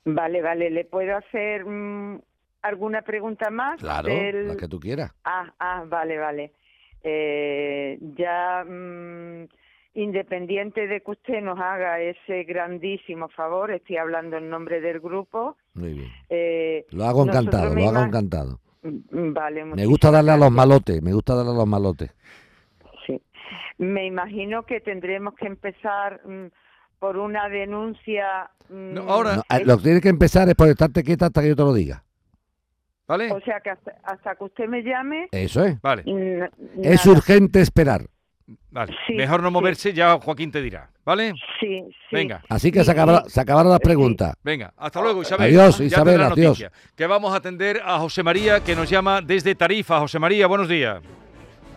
Vale, 0.05 0.41
vale. 0.41 0.69
¿Le 0.69 0.85
puedo 0.85 1.17
hacer 1.17 1.65
mm, 1.65 2.21
alguna 2.61 3.01
pregunta 3.01 3.49
más? 3.49 3.79
Claro, 3.81 4.07
del- 4.09 4.47
la 4.47 4.55
que 4.55 4.67
tú 4.69 4.79
quieras. 4.79 5.11
Ah, 5.25 5.53
ah, 5.59 5.83
vale, 5.87 6.17
vale. 6.17 6.53
Eh, 7.03 7.99
ya, 8.17 8.63
mm, 8.65 9.47
independiente 10.01 10.85
de 10.87 11.01
que 11.01 11.11
usted 11.11 11.41
nos 11.41 11.59
haga 11.59 11.99
ese 11.99 12.43
grandísimo 12.43 13.29
favor, 13.29 13.71
estoy 13.71 13.97
hablando 13.97 14.37
en 14.37 14.49
nombre 14.49 14.79
del 14.79 14.99
grupo. 14.99 15.57
Muy 15.73 15.93
bien. 15.93 16.11
eh, 16.29 16.85
Lo 16.91 17.05
hago 17.05 17.23
encantado, 17.23 17.73
lo 17.73 17.89
hago 17.89 18.03
encantado. 18.03 18.59
mm, 18.83 19.33
Vale, 19.33 19.65
Me 19.65 19.85
gusta 19.85 20.11
darle 20.11 20.31
a 20.31 20.37
los 20.37 20.51
malotes, 20.51 21.01
me 21.01 21.13
gusta 21.13 21.33
darle 21.35 21.51
a 21.51 21.55
los 21.55 21.67
malotes. 21.67 22.11
Sí. 23.07 23.19
Me 23.79 24.05
imagino 24.05 24.63
que 24.67 24.81
tendremos 24.81 25.33
que 25.35 25.47
empezar 25.47 26.21
mm, 26.25 26.47
por 26.99 27.17
una 27.17 27.49
denuncia. 27.49 28.51
mm, 28.69 28.93
No, 28.93 29.01
ahora- 29.09 29.37
No, 29.37 29.43
ah, 29.49 29.59
lo 29.65 29.77
que 29.77 29.83
tienes 29.83 30.01
que 30.01 30.09
empezar 30.09 30.47
es 30.47 30.55
por 30.55 30.67
estarte 30.67 31.03
quieta 31.03 31.25
hasta 31.25 31.41
que 31.41 31.47
yo 31.49 31.55
te 31.55 31.63
lo 31.63 31.73
diga. 31.73 32.03
¿Vale? 33.07 33.31
O 33.31 33.39
sea 33.41 33.61
que 33.61 33.69
hasta, 33.71 33.95
hasta 34.03 34.35
que 34.35 34.43
usted 34.43 34.67
me 34.67 34.83
llame. 34.83 35.27
Eso 35.31 35.63
es. 35.63 35.81
Vale, 35.81 36.03
Es 36.83 37.05
urgente 37.07 37.61
esperar. 37.61 38.01
Vale. 38.71 38.93
Sí, 39.05 39.13
Mejor 39.13 39.41
no 39.41 39.49
sí. 39.49 39.53
moverse, 39.53 39.93
ya 39.93 40.17
Joaquín 40.19 40.51
te 40.51 40.61
dirá. 40.61 40.89
¿Vale? 41.05 41.33
Sí, 41.59 41.83
sí. 42.09 42.15
Venga. 42.15 42.41
Así 42.49 42.71
que 42.71 42.83
se 42.83 42.91
acabaron, 42.91 43.23
y- 43.25 43.29
se 43.29 43.39
acabaron 43.41 43.71
las 43.71 43.79
sí. 43.79 43.85
preguntas. 43.85 44.35
Venga, 44.43 44.73
hasta 44.77 45.01
luego, 45.01 45.21
Isabel. 45.21 45.47
Adiós, 45.47 45.79
Isabel, 45.79 46.21
adiós. 46.21 46.37
noticia. 46.37 46.71
Que 46.95 47.07
vamos 47.07 47.33
a 47.33 47.37
atender 47.37 47.81
a 47.83 47.97
José 47.99 48.23
María, 48.23 48.61
que 48.63 48.75
nos 48.75 48.89
llama 48.89 49.21
desde 49.21 49.55
Tarifa. 49.55 49.99
José 49.99 50.19
María, 50.19 50.47
buenos 50.47 50.67
días. 50.67 51.01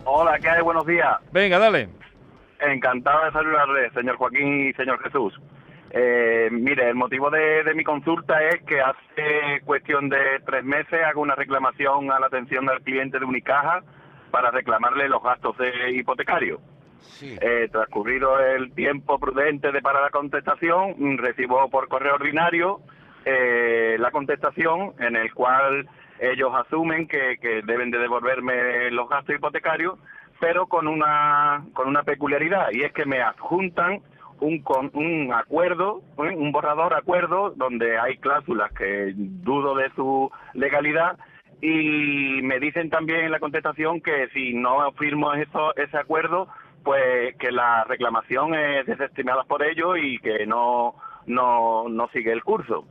Hola, 0.05 0.37
¿qué 0.39 0.49
hay? 0.49 0.61
Buenos 0.61 0.85
días. 0.85 1.15
Venga, 1.31 1.59
dale. 1.59 1.87
Encantado 2.59 3.25
de 3.25 3.31
saludarle, 3.31 3.89
señor 3.91 4.17
Joaquín 4.17 4.69
y 4.69 4.73
señor 4.73 5.01
Jesús. 5.03 5.33
Eh, 5.91 6.49
mire, 6.51 6.89
el 6.89 6.95
motivo 6.95 7.29
de, 7.29 7.63
de 7.63 7.73
mi 7.73 7.83
consulta 7.83 8.41
es 8.49 8.61
que 8.63 8.79
hace 8.81 9.61
cuestión 9.65 10.09
de 10.09 10.17
tres 10.45 10.63
meses 10.63 11.01
hago 11.05 11.21
una 11.21 11.35
reclamación 11.35 12.11
a 12.11 12.19
la 12.19 12.27
atención 12.27 12.65
del 12.65 12.81
cliente 12.81 13.19
de 13.19 13.25
Unicaja 13.25 13.81
para 14.31 14.51
reclamarle 14.51 15.09
los 15.09 15.21
gastos 15.21 15.57
de 15.57 15.91
hipotecario. 15.91 16.59
Eh, 17.21 17.69
transcurrido 17.71 18.39
el 18.39 18.73
tiempo 18.73 19.19
prudente 19.19 19.71
de 19.71 19.81
para 19.81 20.01
la 20.01 20.09
contestación, 20.09 21.17
recibo 21.17 21.69
por 21.69 21.87
correo 21.87 22.15
ordinario 22.15 22.81
eh, 23.25 23.97
la 23.99 24.09
contestación 24.09 24.93
en 24.99 25.15
el 25.15 25.31
cual 25.33 25.87
ellos 26.19 26.51
asumen 26.55 27.07
que, 27.07 27.37
que 27.39 27.61
deben 27.63 27.91
de 27.91 27.99
devolverme 27.99 28.89
los 28.91 29.07
gastos 29.09 29.35
hipotecarios, 29.35 29.99
pero 30.39 30.67
con 30.67 30.87
una 30.87 31.63
con 31.73 31.87
una 31.87 32.03
peculiaridad 32.03 32.69
y 32.71 32.81
es 32.83 32.91
que 32.93 33.05
me 33.05 33.21
adjuntan 33.21 34.01
un 34.39 34.63
con, 34.63 34.89
un 34.93 35.31
acuerdo, 35.33 36.01
un 36.17 36.51
borrador 36.51 36.95
acuerdo 36.95 37.51
donde 37.51 37.97
hay 37.99 38.17
cláusulas 38.17 38.71
que 38.73 39.13
dudo 39.15 39.75
de 39.75 39.91
su 39.91 40.31
legalidad 40.53 41.17
y 41.61 42.41
me 42.41 42.59
dicen 42.59 42.89
también 42.89 43.25
en 43.25 43.31
la 43.31 43.39
contestación 43.39 44.01
que 44.01 44.27
si 44.33 44.53
no 44.53 44.91
firmo 44.93 45.33
eso, 45.33 45.75
ese 45.75 45.97
acuerdo, 45.97 46.47
pues 46.83 47.35
que 47.37 47.51
la 47.51 47.83
reclamación 47.83 48.55
es 48.55 48.85
desestimada 48.87 49.43
por 49.43 49.63
ellos 49.63 49.97
y 50.01 50.17
que 50.19 50.45
no 50.45 50.95
no 51.27 51.87
no 51.87 52.07
sigue 52.09 52.31
el 52.31 52.43
curso. 52.43 52.85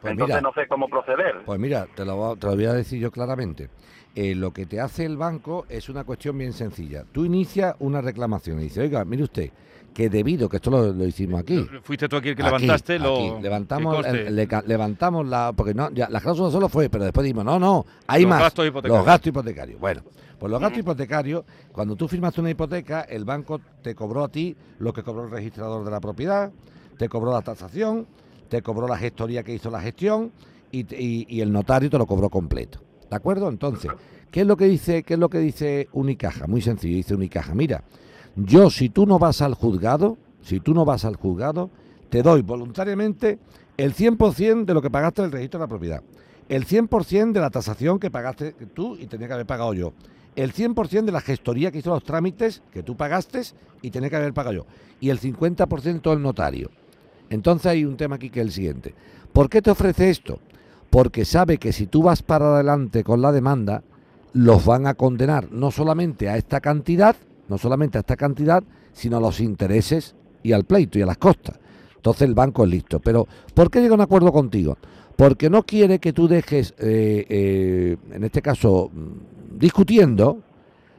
Pues 0.00 0.12
Entonces 0.12 0.36
mira, 0.36 0.40
no 0.40 0.52
sé 0.54 0.66
cómo 0.66 0.88
proceder. 0.88 1.42
Pues 1.44 1.60
mira, 1.60 1.86
te 1.94 2.04
lo, 2.04 2.16
voy 2.16 2.32
a- 2.34 2.40
te 2.40 2.46
lo 2.46 2.54
voy 2.56 2.64
a 2.64 2.72
decir 2.72 2.98
yo 3.00 3.10
claramente. 3.12 3.68
Eh, 4.14 4.34
lo 4.34 4.52
que 4.52 4.66
te 4.66 4.80
hace 4.80 5.04
el 5.04 5.16
banco 5.16 5.64
es 5.68 5.88
una 5.88 6.04
cuestión 6.04 6.36
bien 6.36 6.52
sencilla. 6.52 7.04
Tú 7.12 7.24
inicias 7.24 7.76
una 7.78 8.00
reclamación 8.00 8.58
y 8.58 8.64
dices, 8.64 8.78
oiga, 8.78 9.04
mire 9.04 9.22
usted, 9.22 9.50
que 9.94 10.08
debido, 10.08 10.48
que 10.48 10.56
esto 10.56 10.70
lo, 10.70 10.92
lo 10.92 11.04
hicimos 11.06 11.40
aquí. 11.40 11.66
Fuiste 11.82 12.08
tú 12.08 12.16
aquí 12.16 12.30
el 12.30 12.36
que 12.36 12.42
Aquí, 12.42 12.50
levantaste 12.52 12.98
lo. 12.98 13.14
aquí, 13.14 13.42
levantamos, 13.42 13.96
que 13.96 14.02
conste. 14.02 14.26
el- 14.28 14.36
le 14.36 14.46
ca- 14.46 14.62
levantamos 14.66 15.26
la 15.26 15.52
porque 15.54 15.74
no 15.74 15.90
ya, 15.90 16.08
la 16.08 16.20
cláusula 16.20 16.50
solo 16.50 16.68
fue 16.68 16.88
pero 16.88 17.04
después 17.04 17.24
dijimos 17.24 17.44
no 17.44 17.58
no 17.58 17.84
hay 18.06 18.22
Los 18.22 18.30
más 18.30 18.40
gastos 18.40 18.66
hipotecarios. 18.66 18.98
los 18.98 19.06
gastos 19.06 19.26
hipotecarios 19.28 19.80
bueno 19.80 20.02
pues 20.38 20.50
los 20.50 20.60
gastos 20.60 20.78
hipotecarios 20.80 21.44
cuando 21.72 21.94
tú 21.94 22.08
firmaste 22.08 22.40
una 22.40 22.50
hipoteca 22.50 23.02
el 23.02 23.24
banco 23.24 23.60
te 23.82 23.94
cobró 23.94 24.24
a 24.24 24.28
ti 24.28 24.56
lo 24.78 24.92
que 24.92 25.02
cobró 25.02 25.24
el 25.24 25.30
registrador 25.30 25.84
de 25.84 25.90
la 25.90 26.00
propiedad 26.00 26.50
te 26.96 27.08
cobró 27.08 27.30
la 27.32 27.42
tasación 27.42 28.06
te 28.48 28.62
cobró 28.62 28.88
la 28.88 28.96
gestoría 28.96 29.42
que 29.42 29.54
hizo 29.54 29.70
la 29.70 29.80
gestión 29.80 30.32
y- 30.70 30.86
y 31.28 31.40
el 31.42 31.52
notario 31.52 31.90
te 31.90 31.98
lo 31.98 32.06
cobró 32.06 32.30
completo 32.30 32.80
de 33.10 33.14
acuerdo 33.16 33.48
entonces 33.50 33.90
qué 34.30 34.40
es 34.40 34.46
lo 34.46 34.56
que 34.56 34.64
dice 34.64 35.02
qué 35.02 35.14
es 35.14 35.20
lo 35.20 35.28
que 35.28 35.38
dice 35.38 35.88
Unicaja 35.92 36.46
muy 36.46 36.62
sencillo 36.62 36.96
dice 36.96 37.14
Unicaja 37.14 37.54
mira 37.54 37.84
yo 38.36 38.70
si 38.70 38.88
tú 38.88 39.06
no 39.06 39.18
vas 39.18 39.42
al 39.42 39.54
juzgado 39.54 40.16
si 40.42 40.60
tú 40.60 40.74
no 40.74 40.84
vas 40.84 41.04
al 41.04 41.16
juzgado 41.16 41.70
te 42.10 42.22
doy 42.22 42.42
voluntariamente 42.42 43.38
el 43.76 43.94
100% 43.94 44.64
de 44.64 44.74
lo 44.74 44.82
que 44.82 44.90
pagaste 44.90 45.22
del 45.22 45.32
registro 45.32 45.58
de 45.58 45.64
la 45.64 45.68
propiedad, 45.68 46.02
el 46.48 46.66
100% 46.66 47.32
de 47.32 47.40
la 47.40 47.50
tasación 47.50 47.98
que 47.98 48.10
pagaste 48.10 48.52
tú 48.74 48.96
y 48.96 49.06
tenía 49.06 49.28
que 49.28 49.34
haber 49.34 49.46
pagado 49.46 49.72
yo, 49.72 49.94
el 50.36 50.52
100% 50.52 51.04
de 51.04 51.12
la 51.12 51.20
gestoría 51.20 51.70
que 51.70 51.78
hizo 51.78 51.90
los 51.90 52.04
trámites 52.04 52.62
que 52.70 52.82
tú 52.82 52.96
pagaste 52.96 53.42
y 53.80 53.90
tenía 53.90 54.10
que 54.10 54.16
haber 54.16 54.34
pagado 54.34 54.56
yo, 54.56 54.66
y 55.00 55.08
el 55.08 55.20
50% 55.20 56.10
del 56.10 56.22
notario. 56.22 56.70
Entonces 57.30 57.66
hay 57.66 57.84
un 57.86 57.96
tema 57.96 58.16
aquí 58.16 58.28
que 58.28 58.40
es 58.40 58.46
el 58.46 58.52
siguiente. 58.52 58.94
¿Por 59.32 59.48
qué 59.48 59.62
te 59.62 59.70
ofrece 59.70 60.10
esto? 60.10 60.38
Porque 60.90 61.24
sabe 61.24 61.56
que 61.56 61.72
si 61.72 61.86
tú 61.86 62.02
vas 62.02 62.22
para 62.22 62.54
adelante 62.54 63.02
con 63.02 63.22
la 63.22 63.32
demanda, 63.32 63.82
los 64.34 64.66
van 64.66 64.86
a 64.86 64.94
condenar 64.94 65.50
no 65.50 65.70
solamente 65.70 66.28
a 66.28 66.36
esta 66.36 66.60
cantidad, 66.60 67.16
no 67.52 67.58
solamente 67.58 67.98
a 67.98 68.00
esta 68.00 68.16
cantidad, 68.16 68.64
sino 68.94 69.18
a 69.18 69.20
los 69.20 69.38
intereses 69.38 70.16
y 70.42 70.52
al 70.52 70.64
pleito 70.64 70.98
y 70.98 71.02
a 71.02 71.06
las 71.06 71.18
costas. 71.18 71.60
Entonces 71.96 72.22
el 72.22 72.34
banco 72.34 72.64
es 72.64 72.70
listo. 72.70 72.98
Pero 72.98 73.28
¿por 73.52 73.70
qué 73.70 73.82
llega 73.82 73.92
a 73.92 73.96
un 73.96 74.00
acuerdo 74.00 74.32
contigo? 74.32 74.78
Porque 75.16 75.50
no 75.50 75.62
quiere 75.62 75.98
que 75.98 76.14
tú 76.14 76.28
dejes, 76.28 76.74
eh, 76.78 77.26
eh, 77.28 77.96
en 78.10 78.24
este 78.24 78.40
caso, 78.40 78.90
mm, 78.90 79.58
discutiendo 79.58 80.38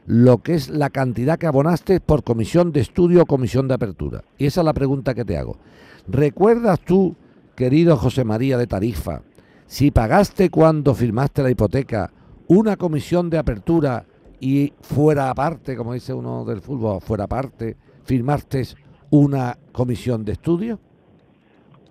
lo 0.06 0.38
que 0.44 0.54
es 0.54 0.68
la 0.68 0.90
cantidad 0.90 1.40
que 1.40 1.48
abonaste 1.48 1.98
por 1.98 2.22
comisión 2.22 2.70
de 2.70 2.80
estudio 2.82 3.22
o 3.22 3.26
comisión 3.26 3.66
de 3.66 3.74
apertura. 3.74 4.22
Y 4.38 4.46
esa 4.46 4.60
es 4.60 4.64
la 4.64 4.74
pregunta 4.74 5.12
que 5.12 5.24
te 5.24 5.36
hago. 5.36 5.58
¿Recuerdas 6.06 6.78
tú, 6.78 7.16
querido 7.56 7.96
José 7.96 8.22
María 8.22 8.58
de 8.58 8.68
Tarifa, 8.68 9.22
si 9.66 9.90
pagaste 9.90 10.50
cuando 10.50 10.94
firmaste 10.94 11.42
la 11.42 11.50
hipoteca 11.50 12.12
una 12.46 12.76
comisión 12.76 13.28
de 13.28 13.38
apertura 13.38 14.04
y 14.44 14.74
fuera 14.82 15.30
aparte, 15.30 15.74
como 15.74 15.94
dice 15.94 16.12
uno 16.12 16.44
del 16.44 16.60
fútbol, 16.60 17.00
fuera 17.00 17.24
aparte, 17.24 17.76
firmaste 18.04 18.62
una 19.08 19.56
comisión 19.72 20.22
de 20.22 20.32
estudio? 20.32 20.78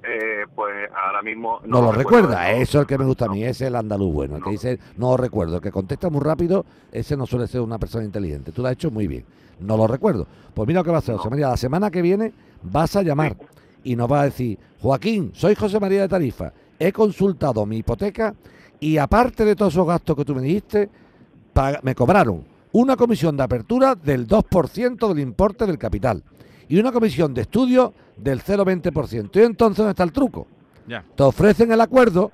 Eh, 0.03 0.45
pues 0.53 0.87
ahora 0.95 1.23
mismo 1.23 1.61
No, 1.65 1.81
lo 1.81 1.91
recuerdo 1.91 2.27
recuerda, 2.27 2.51
eso. 2.51 2.77
es 2.77 2.81
el 2.81 2.85
que 2.85 2.97
me 2.99 3.05
gusta 3.05 3.25
a 3.25 3.29
mí, 3.29 3.41
ese 3.41 3.63
es 3.63 3.69
el 3.69 3.75
andaluz 3.75 4.13
bueno, 4.13 4.35
el 4.35 4.43
que 4.43 4.51
dice 4.51 4.77
no 4.97 5.11
lo 5.11 5.17
recuerdo, 5.17 5.55
el 5.55 5.61
que 5.63 5.71
contesta 5.71 6.11
muy 6.11 6.21
rápido, 6.21 6.63
ese 6.91 7.17
no 7.17 7.25
suele 7.25 7.47
ser 7.47 7.61
una 7.61 7.79
persona 7.79 8.05
inteligente. 8.05 8.51
Tú 8.51 8.61
lo 8.61 8.67
has 8.67 8.73
hecho 8.73 8.91
muy 8.91 9.07
bien, 9.07 9.25
no 9.59 9.75
lo 9.75 9.87
recuerdo. 9.87 10.27
Pues 10.53 10.67
mira 10.67 10.81
lo 10.81 10.83
que 10.83 10.91
va 10.91 10.97
a 10.97 10.99
hacer. 10.99 11.15
José 11.15 11.31
María, 11.31 11.47
la 11.49 11.57
semana 11.57 11.89
que 11.89 12.03
viene 12.03 12.33
vas 12.61 12.95
a 12.95 13.01
llamar 13.01 13.35
y 13.83 13.95
nos 13.95 14.11
va 14.11 14.21
a 14.21 14.25
decir, 14.25 14.59
Joaquín, 14.79 15.31
soy 15.33 15.55
José 15.55 15.79
María 15.79 16.01
de 16.01 16.07
Tarifa, 16.07 16.53
he 16.77 16.91
consultado 16.91 17.65
mi 17.65 17.77
hipoteca 17.77 18.35
y 18.79 18.97
aparte 18.97 19.43
de 19.43 19.55
todos 19.55 19.73
esos 19.73 19.87
gastos 19.87 20.15
que 20.17 20.25
tú 20.25 20.35
me 20.35 20.41
dijiste, 20.43 20.89
me 21.81 21.95
cobraron 21.95 22.45
una 22.71 22.95
comisión 22.95 23.37
de 23.37 23.43
apertura 23.43 23.95
del 23.95 24.27
2% 24.27 25.07
del 25.07 25.19
importe 25.19 25.65
del 25.65 25.77
capital 25.77 26.23
y 26.67 26.79
una 26.79 26.91
comisión 26.91 27.33
de 27.33 27.41
estudio 27.41 27.93
del 28.17 28.41
0,20%. 28.41 29.29
Y 29.35 29.43
entonces, 29.43 29.77
¿dónde 29.77 29.91
está 29.91 30.03
el 30.03 30.11
truco? 30.11 30.47
Ya. 30.85 31.05
te 31.15 31.23
ofrecen 31.23 31.71
el 31.71 31.79
acuerdo 31.79 32.29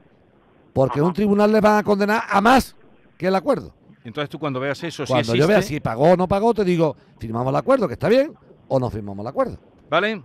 porque 0.73 0.99
Ajá. 0.99 1.07
un 1.07 1.13
tribunal 1.13 1.51
le 1.51 1.61
van 1.61 1.77
a 1.77 1.83
condenar 1.83 2.23
a 2.27 2.41
más 2.41 2.75
que 3.15 3.27
el 3.27 3.35
acuerdo. 3.35 3.73
Entonces 4.03 4.29
tú 4.29 4.39
cuando 4.39 4.59
veas 4.59 4.83
eso, 4.83 5.05
si 5.05 5.11
Cuando 5.11 5.35
yo 5.35 5.45
vea 5.45 5.61
si 5.61 5.79
pagó 5.79 6.13
o 6.13 6.17
no 6.17 6.27
pagó, 6.27 6.53
te 6.53 6.63
digo, 6.63 6.95
firmamos 7.19 7.51
el 7.51 7.57
acuerdo, 7.57 7.87
que 7.87 7.93
está 7.93 8.09
bien, 8.09 8.33
o 8.67 8.79
no 8.79 8.89
firmamos 8.89 9.23
el 9.23 9.27
acuerdo. 9.27 9.57
¿Vale? 9.89 10.23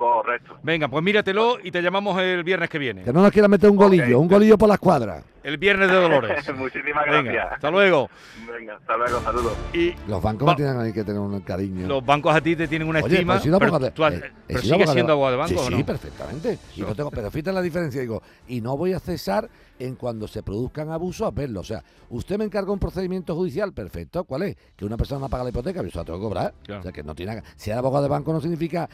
Correcto. 0.00 0.56
Venga, 0.62 0.88
pues 0.88 1.04
míratelo 1.04 1.58
y 1.62 1.70
te 1.70 1.82
llamamos 1.82 2.18
el 2.22 2.42
viernes 2.42 2.70
que 2.70 2.78
viene. 2.78 3.02
Que 3.02 3.12
no 3.12 3.20
nos 3.20 3.30
quiera 3.30 3.48
meter 3.48 3.68
un 3.68 3.76
golillo, 3.76 4.18
un 4.18 4.28
golillo 4.28 4.56
por 4.56 4.66
la 4.70 4.76
escuadra. 4.76 5.22
El 5.42 5.58
viernes 5.58 5.90
de 5.90 5.94
Dolores. 5.94 6.42
Muchísimas 6.56 7.04
Venga, 7.04 7.20
gracias. 7.22 7.52
hasta 7.52 7.70
luego. 7.70 8.08
Venga, 8.50 8.76
hasta 8.76 8.96
luego, 8.96 9.20
saludos. 9.20 9.52
Y 9.74 9.94
Los 10.08 10.22
bancos 10.22 10.46
no 10.46 10.56
tienen 10.56 10.78
ahí 10.78 10.94
que 10.94 11.04
tener 11.04 11.20
un 11.20 11.38
cariño. 11.42 11.86
los 11.86 12.02
bancos 12.02 12.34
a 12.34 12.40
ti 12.40 12.56
te 12.56 12.66
tienen 12.66 12.88
una 12.88 13.00
Oye, 13.00 13.16
estima. 13.16 13.34
pues 13.34 13.40
he 13.42 13.44
sido 13.44 13.58
pero 13.58 13.78
de- 13.78 13.90
tú 13.90 14.02
has- 14.06 14.14
eh, 14.14 14.32
pero 14.46 14.60
sigues 14.62 14.90
siendo 14.90 15.12
abogado 15.12 15.32
de 15.32 15.38
banco 15.38 15.60
sí, 15.60 15.66
o 15.66 15.70
no? 15.70 15.76
Sí, 15.76 15.84
perfectamente. 15.84 16.58
Y 16.76 16.80
no 16.80 16.94
tengo, 16.94 17.10
pero 17.10 17.30
fíjate 17.30 17.52
la 17.52 17.60
diferencia, 17.60 18.00
digo, 18.00 18.22
y 18.48 18.62
no 18.62 18.78
voy 18.78 18.94
a 18.94 19.00
cesar 19.00 19.50
en 19.80 19.96
cuando 19.96 20.28
se 20.28 20.42
produzcan 20.42 20.90
abusos 20.90 21.26
a 21.26 21.30
verlo. 21.30 21.60
O 21.60 21.64
sea, 21.64 21.82
usted 22.10 22.38
me 22.38 22.44
encarga 22.44 22.70
un 22.70 22.78
procedimiento 22.78 23.34
judicial, 23.34 23.72
perfecto, 23.72 24.22
¿cuál 24.24 24.42
es? 24.44 24.56
Que 24.76 24.84
una 24.84 24.96
persona 24.96 25.20
no 25.22 25.28
paga 25.28 25.42
la 25.44 25.50
hipoteca, 25.50 25.82
yo 25.82 25.90
se 25.90 25.98
la 25.98 26.04
tengo 26.04 26.18
que 26.18 26.24
cobrar. 26.24 26.54
Claro. 26.62 26.80
O 26.80 26.82
sea, 26.84 26.92
que 26.92 27.02
no 27.02 27.14
tiene 27.14 27.42
Ser 27.56 27.74
abogado 27.74 28.02
de 28.04 28.08
banco 28.10 28.32
no 28.32 28.40
significa 28.40 28.88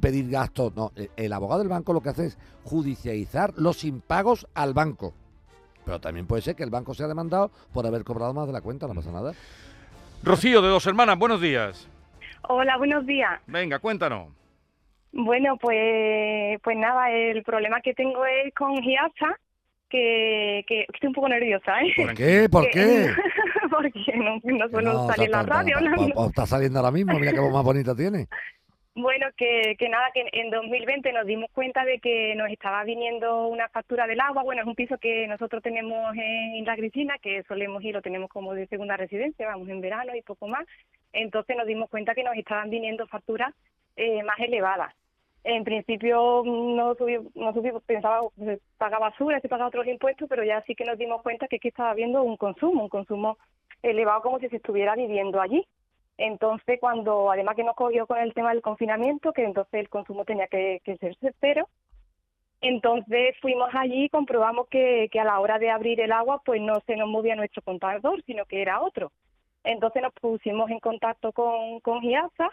pedir 0.00 0.28
gastos, 0.28 0.74
no. 0.76 0.92
El- 0.96 1.10
El 1.16 1.32
abogado 1.32 1.60
del 1.60 1.68
banco 1.68 1.92
lo 1.92 2.00
que 2.02 2.10
hace 2.10 2.26
es 2.26 2.38
judicializar 2.64 3.54
los 3.56 3.84
impagos 3.84 4.46
al 4.54 4.74
banco. 4.74 5.14
Pero 5.84 6.00
también 6.00 6.26
puede 6.26 6.42
ser 6.42 6.54
que 6.56 6.62
el 6.62 6.70
banco 6.70 6.94
sea 6.94 7.06
demandado 7.08 7.50
por 7.72 7.86
haber 7.86 8.04
cobrado 8.04 8.34
más 8.34 8.46
de 8.46 8.52
la 8.52 8.60
cuenta, 8.60 8.86
no 8.86 8.94
pasa 8.94 9.10
nada. 9.12 9.32
Rocío, 10.22 10.60
de 10.62 10.68
dos 10.68 10.86
hermanas, 10.86 11.18
buenos 11.18 11.40
días. 11.40 11.88
Hola, 12.48 12.76
buenos 12.76 13.06
días. 13.06 13.40
Venga, 13.46 13.78
cuéntanos. 13.78 14.28
Bueno, 15.12 15.56
pues, 15.60 16.58
pues 16.62 16.76
nada, 16.76 17.10
el 17.10 17.42
problema 17.42 17.80
que 17.82 17.92
tengo 17.94 18.24
es 18.24 18.54
con 18.54 18.74
Giasa, 18.80 19.38
que, 19.92 20.64
que 20.66 20.86
estoy 20.92 21.08
un 21.08 21.12
poco 21.12 21.28
nerviosa, 21.28 21.80
¿eh? 21.82 21.92
¿Por 21.94 22.14
qué? 22.14 22.48
¿Por 22.50 22.70
qué? 22.70 23.10
Porque 23.70 24.12
no, 24.16 24.40
no 24.42 24.68
suelo 24.68 24.92
No, 24.92 25.06
salir 25.06 25.26
en 25.26 25.32
la 25.32 25.42
radio 25.42 25.76
está 26.26 26.46
saliendo 26.46 26.78
ahora 26.78 26.90
mismo, 26.90 27.18
mira 27.18 27.32
qué 27.32 27.40
voz 27.40 27.52
más 27.52 27.64
bonita 27.64 27.94
tiene. 27.94 28.26
Bueno, 28.94 29.26
que, 29.36 29.74
que 29.78 29.88
nada, 29.88 30.10
que 30.12 30.28
en 30.32 30.50
2020 30.50 31.12
nos 31.12 31.26
dimos 31.26 31.50
cuenta 31.52 31.84
de 31.84 31.98
que 31.98 32.34
nos 32.36 32.50
estaba 32.50 32.84
viniendo 32.84 33.46
una 33.46 33.68
factura 33.70 34.06
del 34.06 34.20
agua. 34.20 34.42
Bueno, 34.42 34.62
es 34.62 34.68
un 34.68 34.74
piso 34.74 34.98
que 34.98 35.26
nosotros 35.26 35.62
tenemos 35.62 36.14
en 36.14 36.64
La 36.64 36.76
Grisina, 36.76 37.16
que 37.18 37.42
solemos 37.44 37.82
ir, 37.82 37.94
lo 37.94 38.02
tenemos 38.02 38.28
como 38.28 38.52
de 38.52 38.66
segunda 38.66 38.98
residencia, 38.98 39.46
vamos 39.46 39.68
en 39.70 39.80
verano 39.80 40.14
y 40.14 40.20
poco 40.20 40.46
más. 40.46 40.66
Entonces 41.12 41.56
nos 41.56 41.66
dimos 41.66 41.88
cuenta 41.88 42.14
que 42.14 42.24
nos 42.24 42.36
estaban 42.36 42.68
viniendo 42.68 43.06
facturas 43.06 43.54
eh, 43.96 44.22
más 44.24 44.38
elevadas. 44.40 44.94
En 45.44 45.64
principio 45.64 46.42
no 46.44 46.94
subí, 46.94 47.18
no 47.34 47.52
subí, 47.52 47.70
pensaba 47.84 48.20
se 48.38 48.60
pagaba 48.78 49.10
basura, 49.10 49.40
se 49.40 49.48
pagaba 49.48 49.68
otros 49.68 49.86
impuestos, 49.86 50.28
pero 50.28 50.44
ya 50.44 50.62
sí 50.62 50.74
que 50.74 50.84
nos 50.84 50.98
dimos 50.98 51.22
cuenta 51.22 51.48
que, 51.48 51.58
que 51.58 51.68
estaba 51.68 51.90
habiendo 51.90 52.22
un 52.22 52.36
consumo, 52.36 52.84
un 52.84 52.88
consumo 52.88 53.38
elevado 53.82 54.22
como 54.22 54.38
si 54.38 54.48
se 54.48 54.56
estuviera 54.56 54.94
viviendo 54.94 55.40
allí. 55.40 55.66
Entonces, 56.16 56.78
cuando 56.78 57.30
además 57.32 57.56
que 57.56 57.64
nos 57.64 57.74
cogió 57.74 58.06
con 58.06 58.18
el 58.18 58.34
tema 58.34 58.50
del 58.50 58.62
confinamiento, 58.62 59.32
que 59.32 59.44
entonces 59.44 59.74
el 59.80 59.88
consumo 59.88 60.24
tenía 60.24 60.46
que, 60.46 60.80
que 60.84 60.96
ser 60.98 61.16
cero, 61.40 61.68
entonces 62.60 63.34
fuimos 63.40 63.70
allí 63.74 64.04
y 64.04 64.08
comprobamos 64.08 64.68
que, 64.68 65.08
que 65.10 65.18
a 65.18 65.24
la 65.24 65.40
hora 65.40 65.58
de 65.58 65.70
abrir 65.70 66.00
el 66.00 66.12
agua, 66.12 66.40
pues 66.44 66.62
no 66.62 66.80
se 66.86 66.96
nos 66.96 67.08
movía 67.08 67.34
nuestro 67.34 67.60
contador, 67.62 68.22
sino 68.24 68.44
que 68.44 68.62
era 68.62 68.80
otro. 68.80 69.10
Entonces 69.64 70.00
nos 70.00 70.12
pusimos 70.14 70.70
en 70.70 70.78
contacto 70.78 71.32
con, 71.32 71.80
con 71.80 72.00
Giasa, 72.00 72.50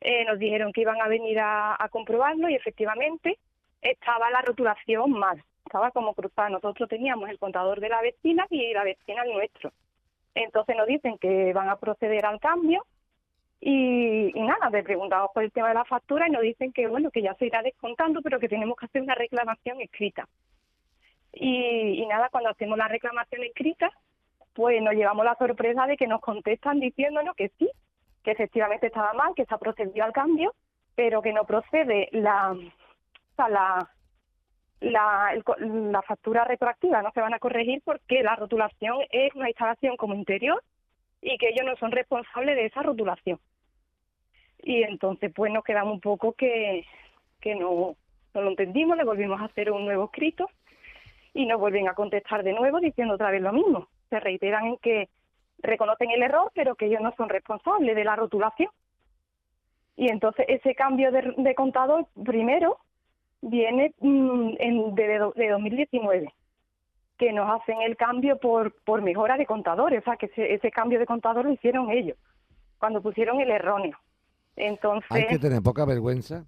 eh, 0.00 0.24
nos 0.24 0.38
dijeron 0.38 0.72
que 0.72 0.80
iban 0.80 1.00
a 1.00 1.08
venir 1.08 1.38
a, 1.40 1.76
comprobarlo 1.90 2.48
y 2.48 2.54
efectivamente 2.54 3.38
estaba 3.82 4.30
la 4.30 4.42
rotulación 4.42 5.10
mal, 5.10 5.42
estaba 5.64 5.90
como 5.90 6.14
cruzada. 6.14 6.48
Nosotros 6.48 6.88
teníamos 6.88 7.28
el 7.28 7.38
contador 7.38 7.80
de 7.80 7.88
la 7.88 8.00
vecina 8.00 8.46
y 8.50 8.72
la 8.72 8.84
vecina 8.84 9.22
el 9.22 9.32
nuestro. 9.32 9.72
Entonces 10.34 10.76
nos 10.76 10.86
dicen 10.86 11.18
que 11.18 11.52
van 11.52 11.68
a 11.68 11.76
proceder 11.76 12.24
al 12.24 12.40
cambio 12.40 12.86
y, 13.60 14.30
y 14.34 14.42
nada, 14.42 14.70
le 14.70 14.82
preguntamos 14.82 15.30
por 15.34 15.42
el 15.42 15.52
tema 15.52 15.68
de 15.68 15.74
la 15.74 15.84
factura 15.84 16.28
y 16.28 16.30
nos 16.30 16.42
dicen 16.42 16.72
que 16.72 16.86
bueno, 16.86 17.10
que 17.10 17.22
ya 17.22 17.34
se 17.34 17.46
irá 17.46 17.62
descontando, 17.62 18.22
pero 18.22 18.40
que 18.40 18.48
tenemos 18.48 18.78
que 18.78 18.86
hacer 18.86 19.02
una 19.02 19.14
reclamación 19.14 19.80
escrita. 19.82 20.26
Y, 21.32 22.02
y 22.02 22.06
nada, 22.06 22.28
cuando 22.30 22.50
hacemos 22.50 22.78
la 22.78 22.88
reclamación 22.88 23.44
escrita, 23.44 23.90
pues 24.54 24.82
nos 24.82 24.94
llevamos 24.94 25.24
la 25.24 25.36
sorpresa 25.36 25.86
de 25.86 25.96
que 25.96 26.06
nos 26.06 26.20
contestan 26.20 26.80
diciéndonos 26.80 27.36
que 27.36 27.50
sí, 27.58 27.70
que 28.22 28.32
efectivamente 28.32 28.86
estaba 28.86 29.12
mal, 29.12 29.34
que 29.34 29.44
se 29.46 29.54
ha 29.54 29.58
procedido 29.58 30.04
al 30.04 30.12
cambio, 30.12 30.54
pero 30.94 31.22
que 31.22 31.32
no 31.32 31.44
procede 31.44 32.08
la, 32.12 32.52
o 32.52 33.34
sea, 33.36 33.48
la, 33.48 33.90
la, 34.80 36.02
factura 36.02 36.44
retroactiva, 36.44 37.02
no 37.02 37.10
se 37.12 37.20
van 37.20 37.34
a 37.34 37.38
corregir 37.38 37.82
porque 37.84 38.22
la 38.22 38.36
rotulación 38.36 38.98
es 39.10 39.34
una 39.34 39.48
instalación 39.48 39.96
como 39.96 40.14
interior 40.14 40.62
y 41.20 41.36
que 41.38 41.48
ellos 41.48 41.66
no 41.66 41.76
son 41.76 41.92
responsables 41.92 42.56
de 42.56 42.66
esa 42.66 42.82
rotulación. 42.82 43.38
Y 44.62 44.82
entonces 44.82 45.32
pues 45.34 45.52
nos 45.52 45.64
quedamos 45.64 45.94
un 45.94 46.00
poco 46.00 46.32
que, 46.32 46.84
que 47.40 47.54
no, 47.54 47.96
no 48.34 48.42
lo 48.42 48.50
entendimos, 48.50 48.96
le 48.96 49.04
volvimos 49.04 49.40
a 49.40 49.44
hacer 49.44 49.70
un 49.70 49.84
nuevo 49.84 50.04
escrito 50.04 50.48
y 51.32 51.46
nos 51.46 51.60
vuelven 51.60 51.88
a 51.88 51.94
contestar 51.94 52.42
de 52.42 52.52
nuevo 52.52 52.80
diciendo 52.80 53.14
otra 53.14 53.30
vez 53.30 53.42
lo 53.42 53.52
mismo. 53.52 53.88
Se 54.08 54.18
reiteran 54.18 54.66
en 54.66 54.76
que 54.78 55.08
reconocen 55.62 56.10
el 56.10 56.22
error, 56.22 56.50
pero 56.54 56.74
que 56.74 56.86
ellos 56.86 57.00
no 57.00 57.12
son 57.16 57.28
responsables 57.28 57.94
de 57.94 58.04
la 58.04 58.16
rotulación. 58.16 58.70
Y 59.96 60.10
entonces 60.10 60.46
ese 60.48 60.74
cambio 60.74 61.12
de, 61.12 61.34
de 61.36 61.54
contador 61.54 62.06
primero 62.24 62.78
viene 63.42 63.94
mm, 64.00 64.50
en, 64.58 64.94
de, 64.94 65.06
de, 65.06 65.30
de 65.36 65.48
2019, 65.50 66.32
que 67.18 67.32
nos 67.32 67.50
hacen 67.60 67.82
el 67.82 67.96
cambio 67.96 68.38
por, 68.38 68.72
por 68.84 69.02
mejora 69.02 69.36
de 69.36 69.46
contadores, 69.46 70.00
o 70.00 70.04
sea 70.04 70.16
que 70.16 70.26
ese, 70.26 70.54
ese 70.54 70.70
cambio 70.70 70.98
de 70.98 71.06
contador 71.06 71.44
lo 71.44 71.52
hicieron 71.52 71.90
ellos, 71.90 72.16
cuando 72.78 73.02
pusieron 73.02 73.40
el 73.40 73.50
erróneo. 73.50 73.98
Entonces, 74.56 75.10
Hay 75.10 75.26
que 75.26 75.38
tener 75.38 75.62
poca 75.62 75.84
vergüenza. 75.84 76.44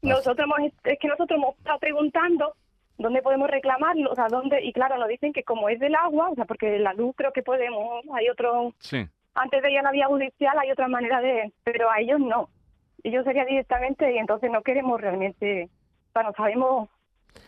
nosotros 0.00 0.38
hemos, 0.46 0.72
es 0.84 0.98
que 0.98 1.08
nosotros 1.08 1.38
hemos 1.38 1.56
estado 1.58 1.78
preguntando 1.78 2.54
dónde 2.98 3.22
podemos 3.22 3.50
reclamarlo, 3.50 4.10
o 4.10 4.14
sea, 4.14 4.26
dónde, 4.28 4.62
y 4.64 4.72
claro, 4.72 4.98
nos 4.98 5.08
dicen 5.08 5.32
que 5.32 5.42
como 5.42 5.68
es 5.68 5.80
del 5.80 5.94
agua, 5.94 6.30
o 6.30 6.34
sea, 6.34 6.44
porque 6.44 6.78
la 6.78 6.92
luz 6.94 7.14
creo 7.16 7.32
que 7.32 7.42
podemos, 7.42 8.04
hay 8.14 8.28
otro, 8.28 8.72
Sí. 8.78 9.06
antes 9.34 9.62
de 9.62 9.72
ir 9.72 9.78
a 9.78 9.82
la 9.82 9.92
vía 9.92 10.06
judicial 10.06 10.58
hay 10.58 10.70
otra 10.70 10.88
manera 10.88 11.20
de, 11.20 11.52
pero 11.64 11.90
a 11.90 12.00
ellos 12.00 12.20
no. 12.20 12.48
Ellos 13.02 13.24
sería 13.24 13.44
directamente 13.44 14.12
y 14.12 14.18
entonces 14.18 14.50
no 14.50 14.62
queremos 14.62 15.00
realmente, 15.00 15.68
o 16.08 16.12
sea, 16.12 16.22
no 16.22 16.32
sabemos, 16.36 16.88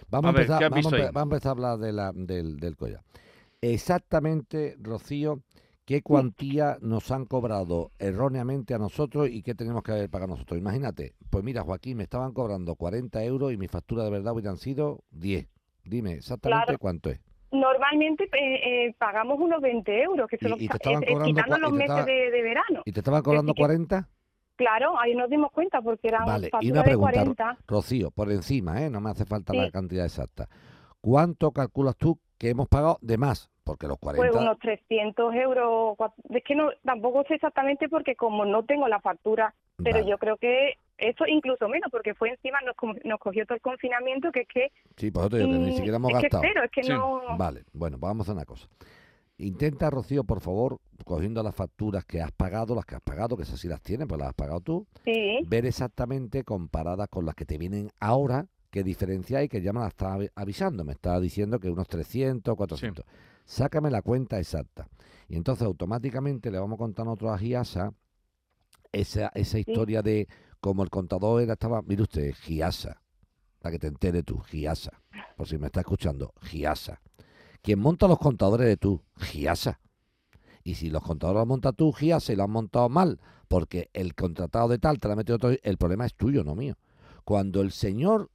Vamos 0.09 0.31
a, 0.31 0.33
ver, 0.33 0.43
empezar, 0.43 0.59
¿qué 0.59 0.65
has 0.65 0.71
vamos, 0.71 0.93
a 0.93 1.11
vamos 1.13 1.23
empezar 1.35 1.49
a 1.49 1.53
hablar 1.53 1.79
de 1.79 1.93
la, 1.93 2.13
del, 2.15 2.59
del 2.59 2.77
collar. 2.77 3.01
Exactamente, 3.61 4.77
Rocío, 4.81 5.41
qué 5.85 6.03
cuantía 6.03 6.79
nos 6.81 7.11
han 7.11 7.27
cobrado 7.27 7.91
erróneamente 7.99 8.75
a 8.75 8.79
nosotros 8.79 9.29
y 9.31 9.43
qué 9.43 9.55
tenemos 9.55 9.83
que 9.83 9.93
haber 9.93 10.09
pagado 10.11 10.33
nosotros. 10.33 10.59
Imagínate, 10.59 11.15
pues 11.31 11.45
mira, 11.45 11.63
Joaquín, 11.63 11.99
me 11.99 12.05
estaban 12.05 12.33
cobrando 12.33 12.75
40 12.75 13.23
euros 13.25 13.53
y 13.53 13.57
mi 13.57 13.69
factura 13.69 14.05
de 14.05 14.11
verdad 14.11 14.33
hubieran 14.33 14.57
sido 14.57 15.05
10. 15.11 15.49
Dime 15.85 16.13
exactamente 16.15 16.65
Claro. 16.67 16.79
cuánto 16.79 17.11
es. 17.11 17.21
normalmente 17.53 18.25
eh, 18.25 18.87
eh, 18.89 18.95
pagamos 18.99 19.39
unos 19.39 19.61
20 19.61 20.03
euros, 20.03 20.27
que 20.29 20.37
se 20.39 20.47
Y- 20.47 20.51
los 20.51 20.59
eh, 20.61 20.69
quitando 21.25 21.59
los 21.59 21.73
meses 21.73 21.91
estaba- 21.91 22.05
de, 22.05 22.31
de 22.33 22.43
verano. 22.43 22.83
¿Y 22.85 22.91
te 22.93 22.99
estaban 23.01 23.23
cobrando 23.23 23.55
que- 23.55 23.61
40? 23.63 24.09
Claro, 24.57 24.99
ahí 24.99 25.15
nos 25.15 25.29
dimos 25.31 25.53
cuenta 25.53 25.81
porque 25.83 26.09
eran 26.09 26.25
Vale, 26.27 26.51
y 26.61 26.71
una 26.73 26.81
de 26.81 26.85
pregunta, 26.85 27.13
40. 27.13 27.59
Rocío, 27.69 28.11
por 28.11 28.31
encima, 28.33 28.83
¿eh? 28.83 28.91
no 28.91 29.01
me 29.01 29.11
hace 29.11 29.25
falta 29.25 29.53
la 29.53 29.71
cantidad 29.71 30.05
exacta. 30.05 30.49
¿Cuánto 31.01 31.53
calculas 31.53 31.97
tú 31.97 32.19
que 32.39 32.51
hemos 32.51 32.69
pagado 32.69 32.99
de 33.03 33.19
más? 33.19 33.51
Porque 33.65 33.89
los 33.89 33.99
40... 33.99 34.31
Pues 34.31 34.41
unos 34.43 34.59
300 34.59 35.35
euros. 35.35 35.97
Es 36.31 36.45
que 36.45 36.55
no, 36.55 36.69
tampoco 36.85 37.25
sé 37.27 37.35
exactamente 37.35 37.89
porque 37.89 38.15
como 38.15 38.45
no 38.45 38.63
tengo 38.65 38.87
la 38.89 39.01
factura, 39.01 39.55
pero 39.79 39.99
Vale. 40.01 40.11
yo 40.11 40.19
creo 40.19 40.37
que 40.37 40.75
eso 40.99 41.25
incluso 41.27 41.69
menos, 41.69 41.91
porque 41.91 42.15
fue 42.15 42.29
encima, 42.31 42.59
nos, 42.61 42.77
nos 43.05 43.19
cogió 43.19 43.45
todo 43.47 43.57
el 43.57 43.63
confinamiento, 43.63 44.31
que 44.31 44.43
es 44.43 44.49
que, 44.49 44.73
Sí, 44.97 45.09
eso 45.13 45.29
te 45.31 45.39
digo 45.39 45.51
que 45.51 45.59
ni 45.59 45.71
mm, 45.71 45.77
siquiera 45.77 45.97
hemos 45.97 46.13
es 46.13 46.17
que 46.19 46.23
gastado. 46.25 46.43
cero, 46.47 46.61
es 46.65 46.71
que 46.71 46.83
Sí, 46.85 46.91
no... 46.93 47.37
Vale, 47.37 47.65
bueno, 47.73 47.99
pues 47.99 48.09
vamos 48.09 48.29
a 48.29 48.33
una 48.33 48.45
cosa. 48.45 48.69
Intenta, 49.39 49.91
Rocío, 49.91 50.23
por 50.23 50.41
favor, 50.41 50.79
cogiendo 51.05 51.43
las 51.43 51.55
facturas 51.57 52.05
que 52.05 52.21
has 52.21 52.31
pagado, 52.31 52.77
las 52.77 52.85
que 52.85 52.95
has 52.95 53.01
pagado, 53.01 53.37
que 53.37 53.43
esas 53.43 53.59
sí 53.59 53.67
las 53.67 53.83
tienes, 53.83 54.07
pues 54.07 54.19
las 54.21 54.29
has 54.29 54.35
pagado 54.35 54.61
tú, 54.61 54.87
Sí, 55.05 55.41
ver 55.49 55.67
exactamente 55.67 56.45
comparadas 56.45 57.09
con 57.09 57.27
las 57.27 57.35
que 57.35 57.45
te 57.45 57.59
vienen 57.59 57.91
ahora, 57.99 58.47
qué 58.75 58.83
diferencia 58.83 59.39
hay, 59.39 59.49
que 59.49 59.63
ya 59.63 59.73
me 59.73 59.79
la 59.79 59.87
está 59.87 60.17
avi- 60.17 60.33
avisando, 60.35 60.83
me 60.85 60.95
está 60.95 61.21
diciendo 61.21 61.61
que 61.61 61.71
unos 61.71 61.87
300, 61.87 62.57
400. 62.57 63.05
Sácame 63.45 63.89
la 63.89 64.03
cuenta 64.03 64.41
exacta. 64.41 64.89
Y 65.29 65.37
entonces 65.37 65.65
automáticamente 65.65 66.51
le 66.51 66.59
vamos 66.59 66.75
a 66.77 66.79
contar 66.79 67.07
nosotros 67.07 67.31
a 67.31 67.39
Giasa 67.39 67.95
esa, 68.91 69.31
esa 69.35 69.59
historia 69.61 70.03
de 70.03 70.27
como 70.61 70.83
el 70.83 70.91
contador 70.91 71.41
era, 71.43 71.53
estaba, 71.53 71.83
mire 71.83 72.03
usted, 72.03 72.33
Giasa, 72.35 73.01
para 73.61 73.73
que 73.73 73.79
te 73.79 73.87
entere 73.87 74.23
tú, 74.25 74.41
Giasa, 74.41 74.91
por 75.37 75.47
si 75.47 75.57
me 75.57 75.67
está 75.67 75.81
escuchando, 75.81 76.33
Giasa. 76.43 77.01
Quien 77.63 77.79
monta 77.79 78.09
los 78.09 78.19
contadores 78.19 78.67
de 78.67 78.77
tú, 78.77 79.03
Giasa. 79.19 79.79
Y 80.65 80.75
si 80.75 80.91
los 80.91 81.03
contadores 81.03 81.41
los 81.41 81.47
monta 81.47 81.73
tú, 81.73 81.93
Giasa, 81.93 82.33
y 82.33 82.37
lo 82.37 82.43
han 82.45 82.51
montado 82.51 82.89
mal, 82.89 83.21
porque 83.47 83.89
el 83.93 84.15
contratado 84.17 84.67
de 84.69 84.79
tal 84.79 84.99
te 84.99 85.07
la 85.07 85.15
ha 85.15 85.17
metido 85.17 85.39
todo, 85.39 85.53
el 85.63 85.77
problema 85.79 86.07
es 86.07 86.15
tuyo, 86.15 86.43
no 86.43 86.55
mío. 86.57 86.77
Cuando 87.25 87.61
el 87.63 87.71
señor 87.73 88.31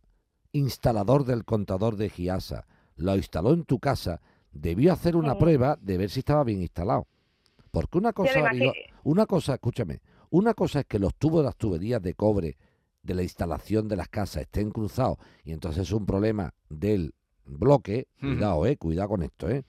instalador 0.51 1.25
del 1.25 1.45
contador 1.45 1.95
de 1.95 2.09
Giasa 2.09 2.65
lo 2.95 3.15
instaló 3.15 3.53
en 3.53 3.63
tu 3.63 3.79
casa, 3.79 4.21
debió 4.51 4.91
hacer 4.93 5.15
una 5.15 5.33
Sí. 5.33 5.39
prueba 5.39 5.77
de 5.81 5.97
ver 5.97 6.09
si 6.09 6.19
estaba 6.19 6.43
bien 6.43 6.61
instalado. 6.61 7.07
Porque 7.71 7.97
una 7.97 8.13
cosa, 8.13 8.49
una 9.03 9.25
cosa, 9.25 9.53
escúchame, 9.53 10.01
una 10.31 10.53
cosa 10.53 10.81
es 10.81 10.85
que 10.85 10.99
los 10.99 11.15
tubos 11.15 11.41
de 11.41 11.45
las 11.45 11.55
tuberías 11.55 12.01
de 12.01 12.13
cobre 12.15 12.57
de 13.03 13.13
la 13.13 13.23
instalación 13.23 13.87
de 13.87 13.95
las 13.95 14.09
casas 14.09 14.41
estén 14.43 14.71
cruzados 14.71 15.17
y 15.43 15.51
entonces 15.53 15.83
es 15.83 15.91
un 15.91 16.05
problema 16.05 16.53
del 16.69 17.13
bloque, 17.45 18.07
cuidado, 18.19 18.65
eh, 18.65 18.77
cuidado 18.77 19.09
con 19.09 19.23
esto, 19.23 19.49
eh. 19.49 19.63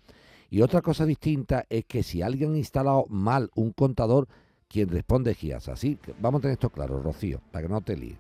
Y 0.51 0.63
otra 0.63 0.83
cosa 0.83 1.07
distinta 1.07 1.65
es 1.69 1.85
que 1.85 2.03
si 2.03 2.23
alguien 2.23 2.55
ha 2.55 2.59
instalado 2.59 3.07
mal 3.09 3.51
un 3.55 3.71
contador, 3.73 4.27
quien 4.67 4.89
responde 4.89 5.31
es 5.33 5.39
Giasa. 5.39 5.73
Así 5.73 5.97
que 5.97 6.13
vamos 6.21 6.41
a 6.41 6.43
tener 6.43 6.53
esto 6.55 6.71
claro, 6.71 7.01
Rocío, 7.01 7.41
para 7.53 7.67
que 7.67 7.73
no 7.73 7.81
te 7.83 7.97
líes. 7.97 8.19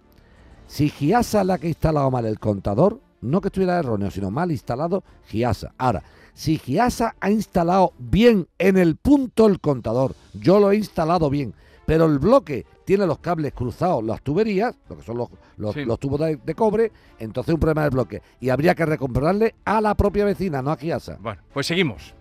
Si 0.70 0.88
Giasa 0.88 1.42
la 1.42 1.58
que 1.58 1.66
ha 1.66 1.70
instalado 1.70 2.12
mal 2.12 2.24
el 2.26 2.38
contador, 2.38 3.00
no 3.22 3.40
que 3.40 3.48
estuviera 3.48 3.76
erróneo, 3.80 4.08
sino 4.12 4.30
mal 4.30 4.52
instalado, 4.52 5.02
Giasa. 5.26 5.74
Ahora, 5.76 6.04
si 6.32 6.58
Giasa 6.58 7.16
ha 7.20 7.28
instalado 7.28 7.92
bien 7.98 8.46
en 8.56 8.78
el 8.78 8.94
punto 8.94 9.46
el 9.48 9.58
contador, 9.60 10.14
yo 10.32 10.60
lo 10.60 10.70
he 10.70 10.76
instalado 10.76 11.28
bien, 11.28 11.54
pero 11.86 12.04
el 12.06 12.20
bloque 12.20 12.64
tiene 12.84 13.04
los 13.04 13.18
cables 13.18 13.52
cruzados, 13.52 14.04
las 14.04 14.22
tuberías, 14.22 14.78
lo 14.88 14.96
que 14.96 15.02
son 15.02 15.18
los, 15.18 15.28
los, 15.56 15.74
Sí. 15.74 15.84
los 15.84 15.98
tubos 15.98 16.20
de, 16.20 16.36
de 16.36 16.54
cobre, 16.54 16.92
entonces 17.18 17.52
un 17.52 17.58
problema 17.60 17.82
del 17.82 17.90
bloque. 17.90 18.22
Y 18.38 18.50
habría 18.50 18.76
que 18.76 18.86
recomprarle 18.86 19.56
a 19.64 19.80
la 19.80 19.96
propia 19.96 20.24
vecina, 20.24 20.62
no 20.62 20.70
a 20.70 20.76
Giasa. 20.76 21.18
Bueno, 21.20 21.42
pues 21.52 21.66
seguimos. 21.66 22.14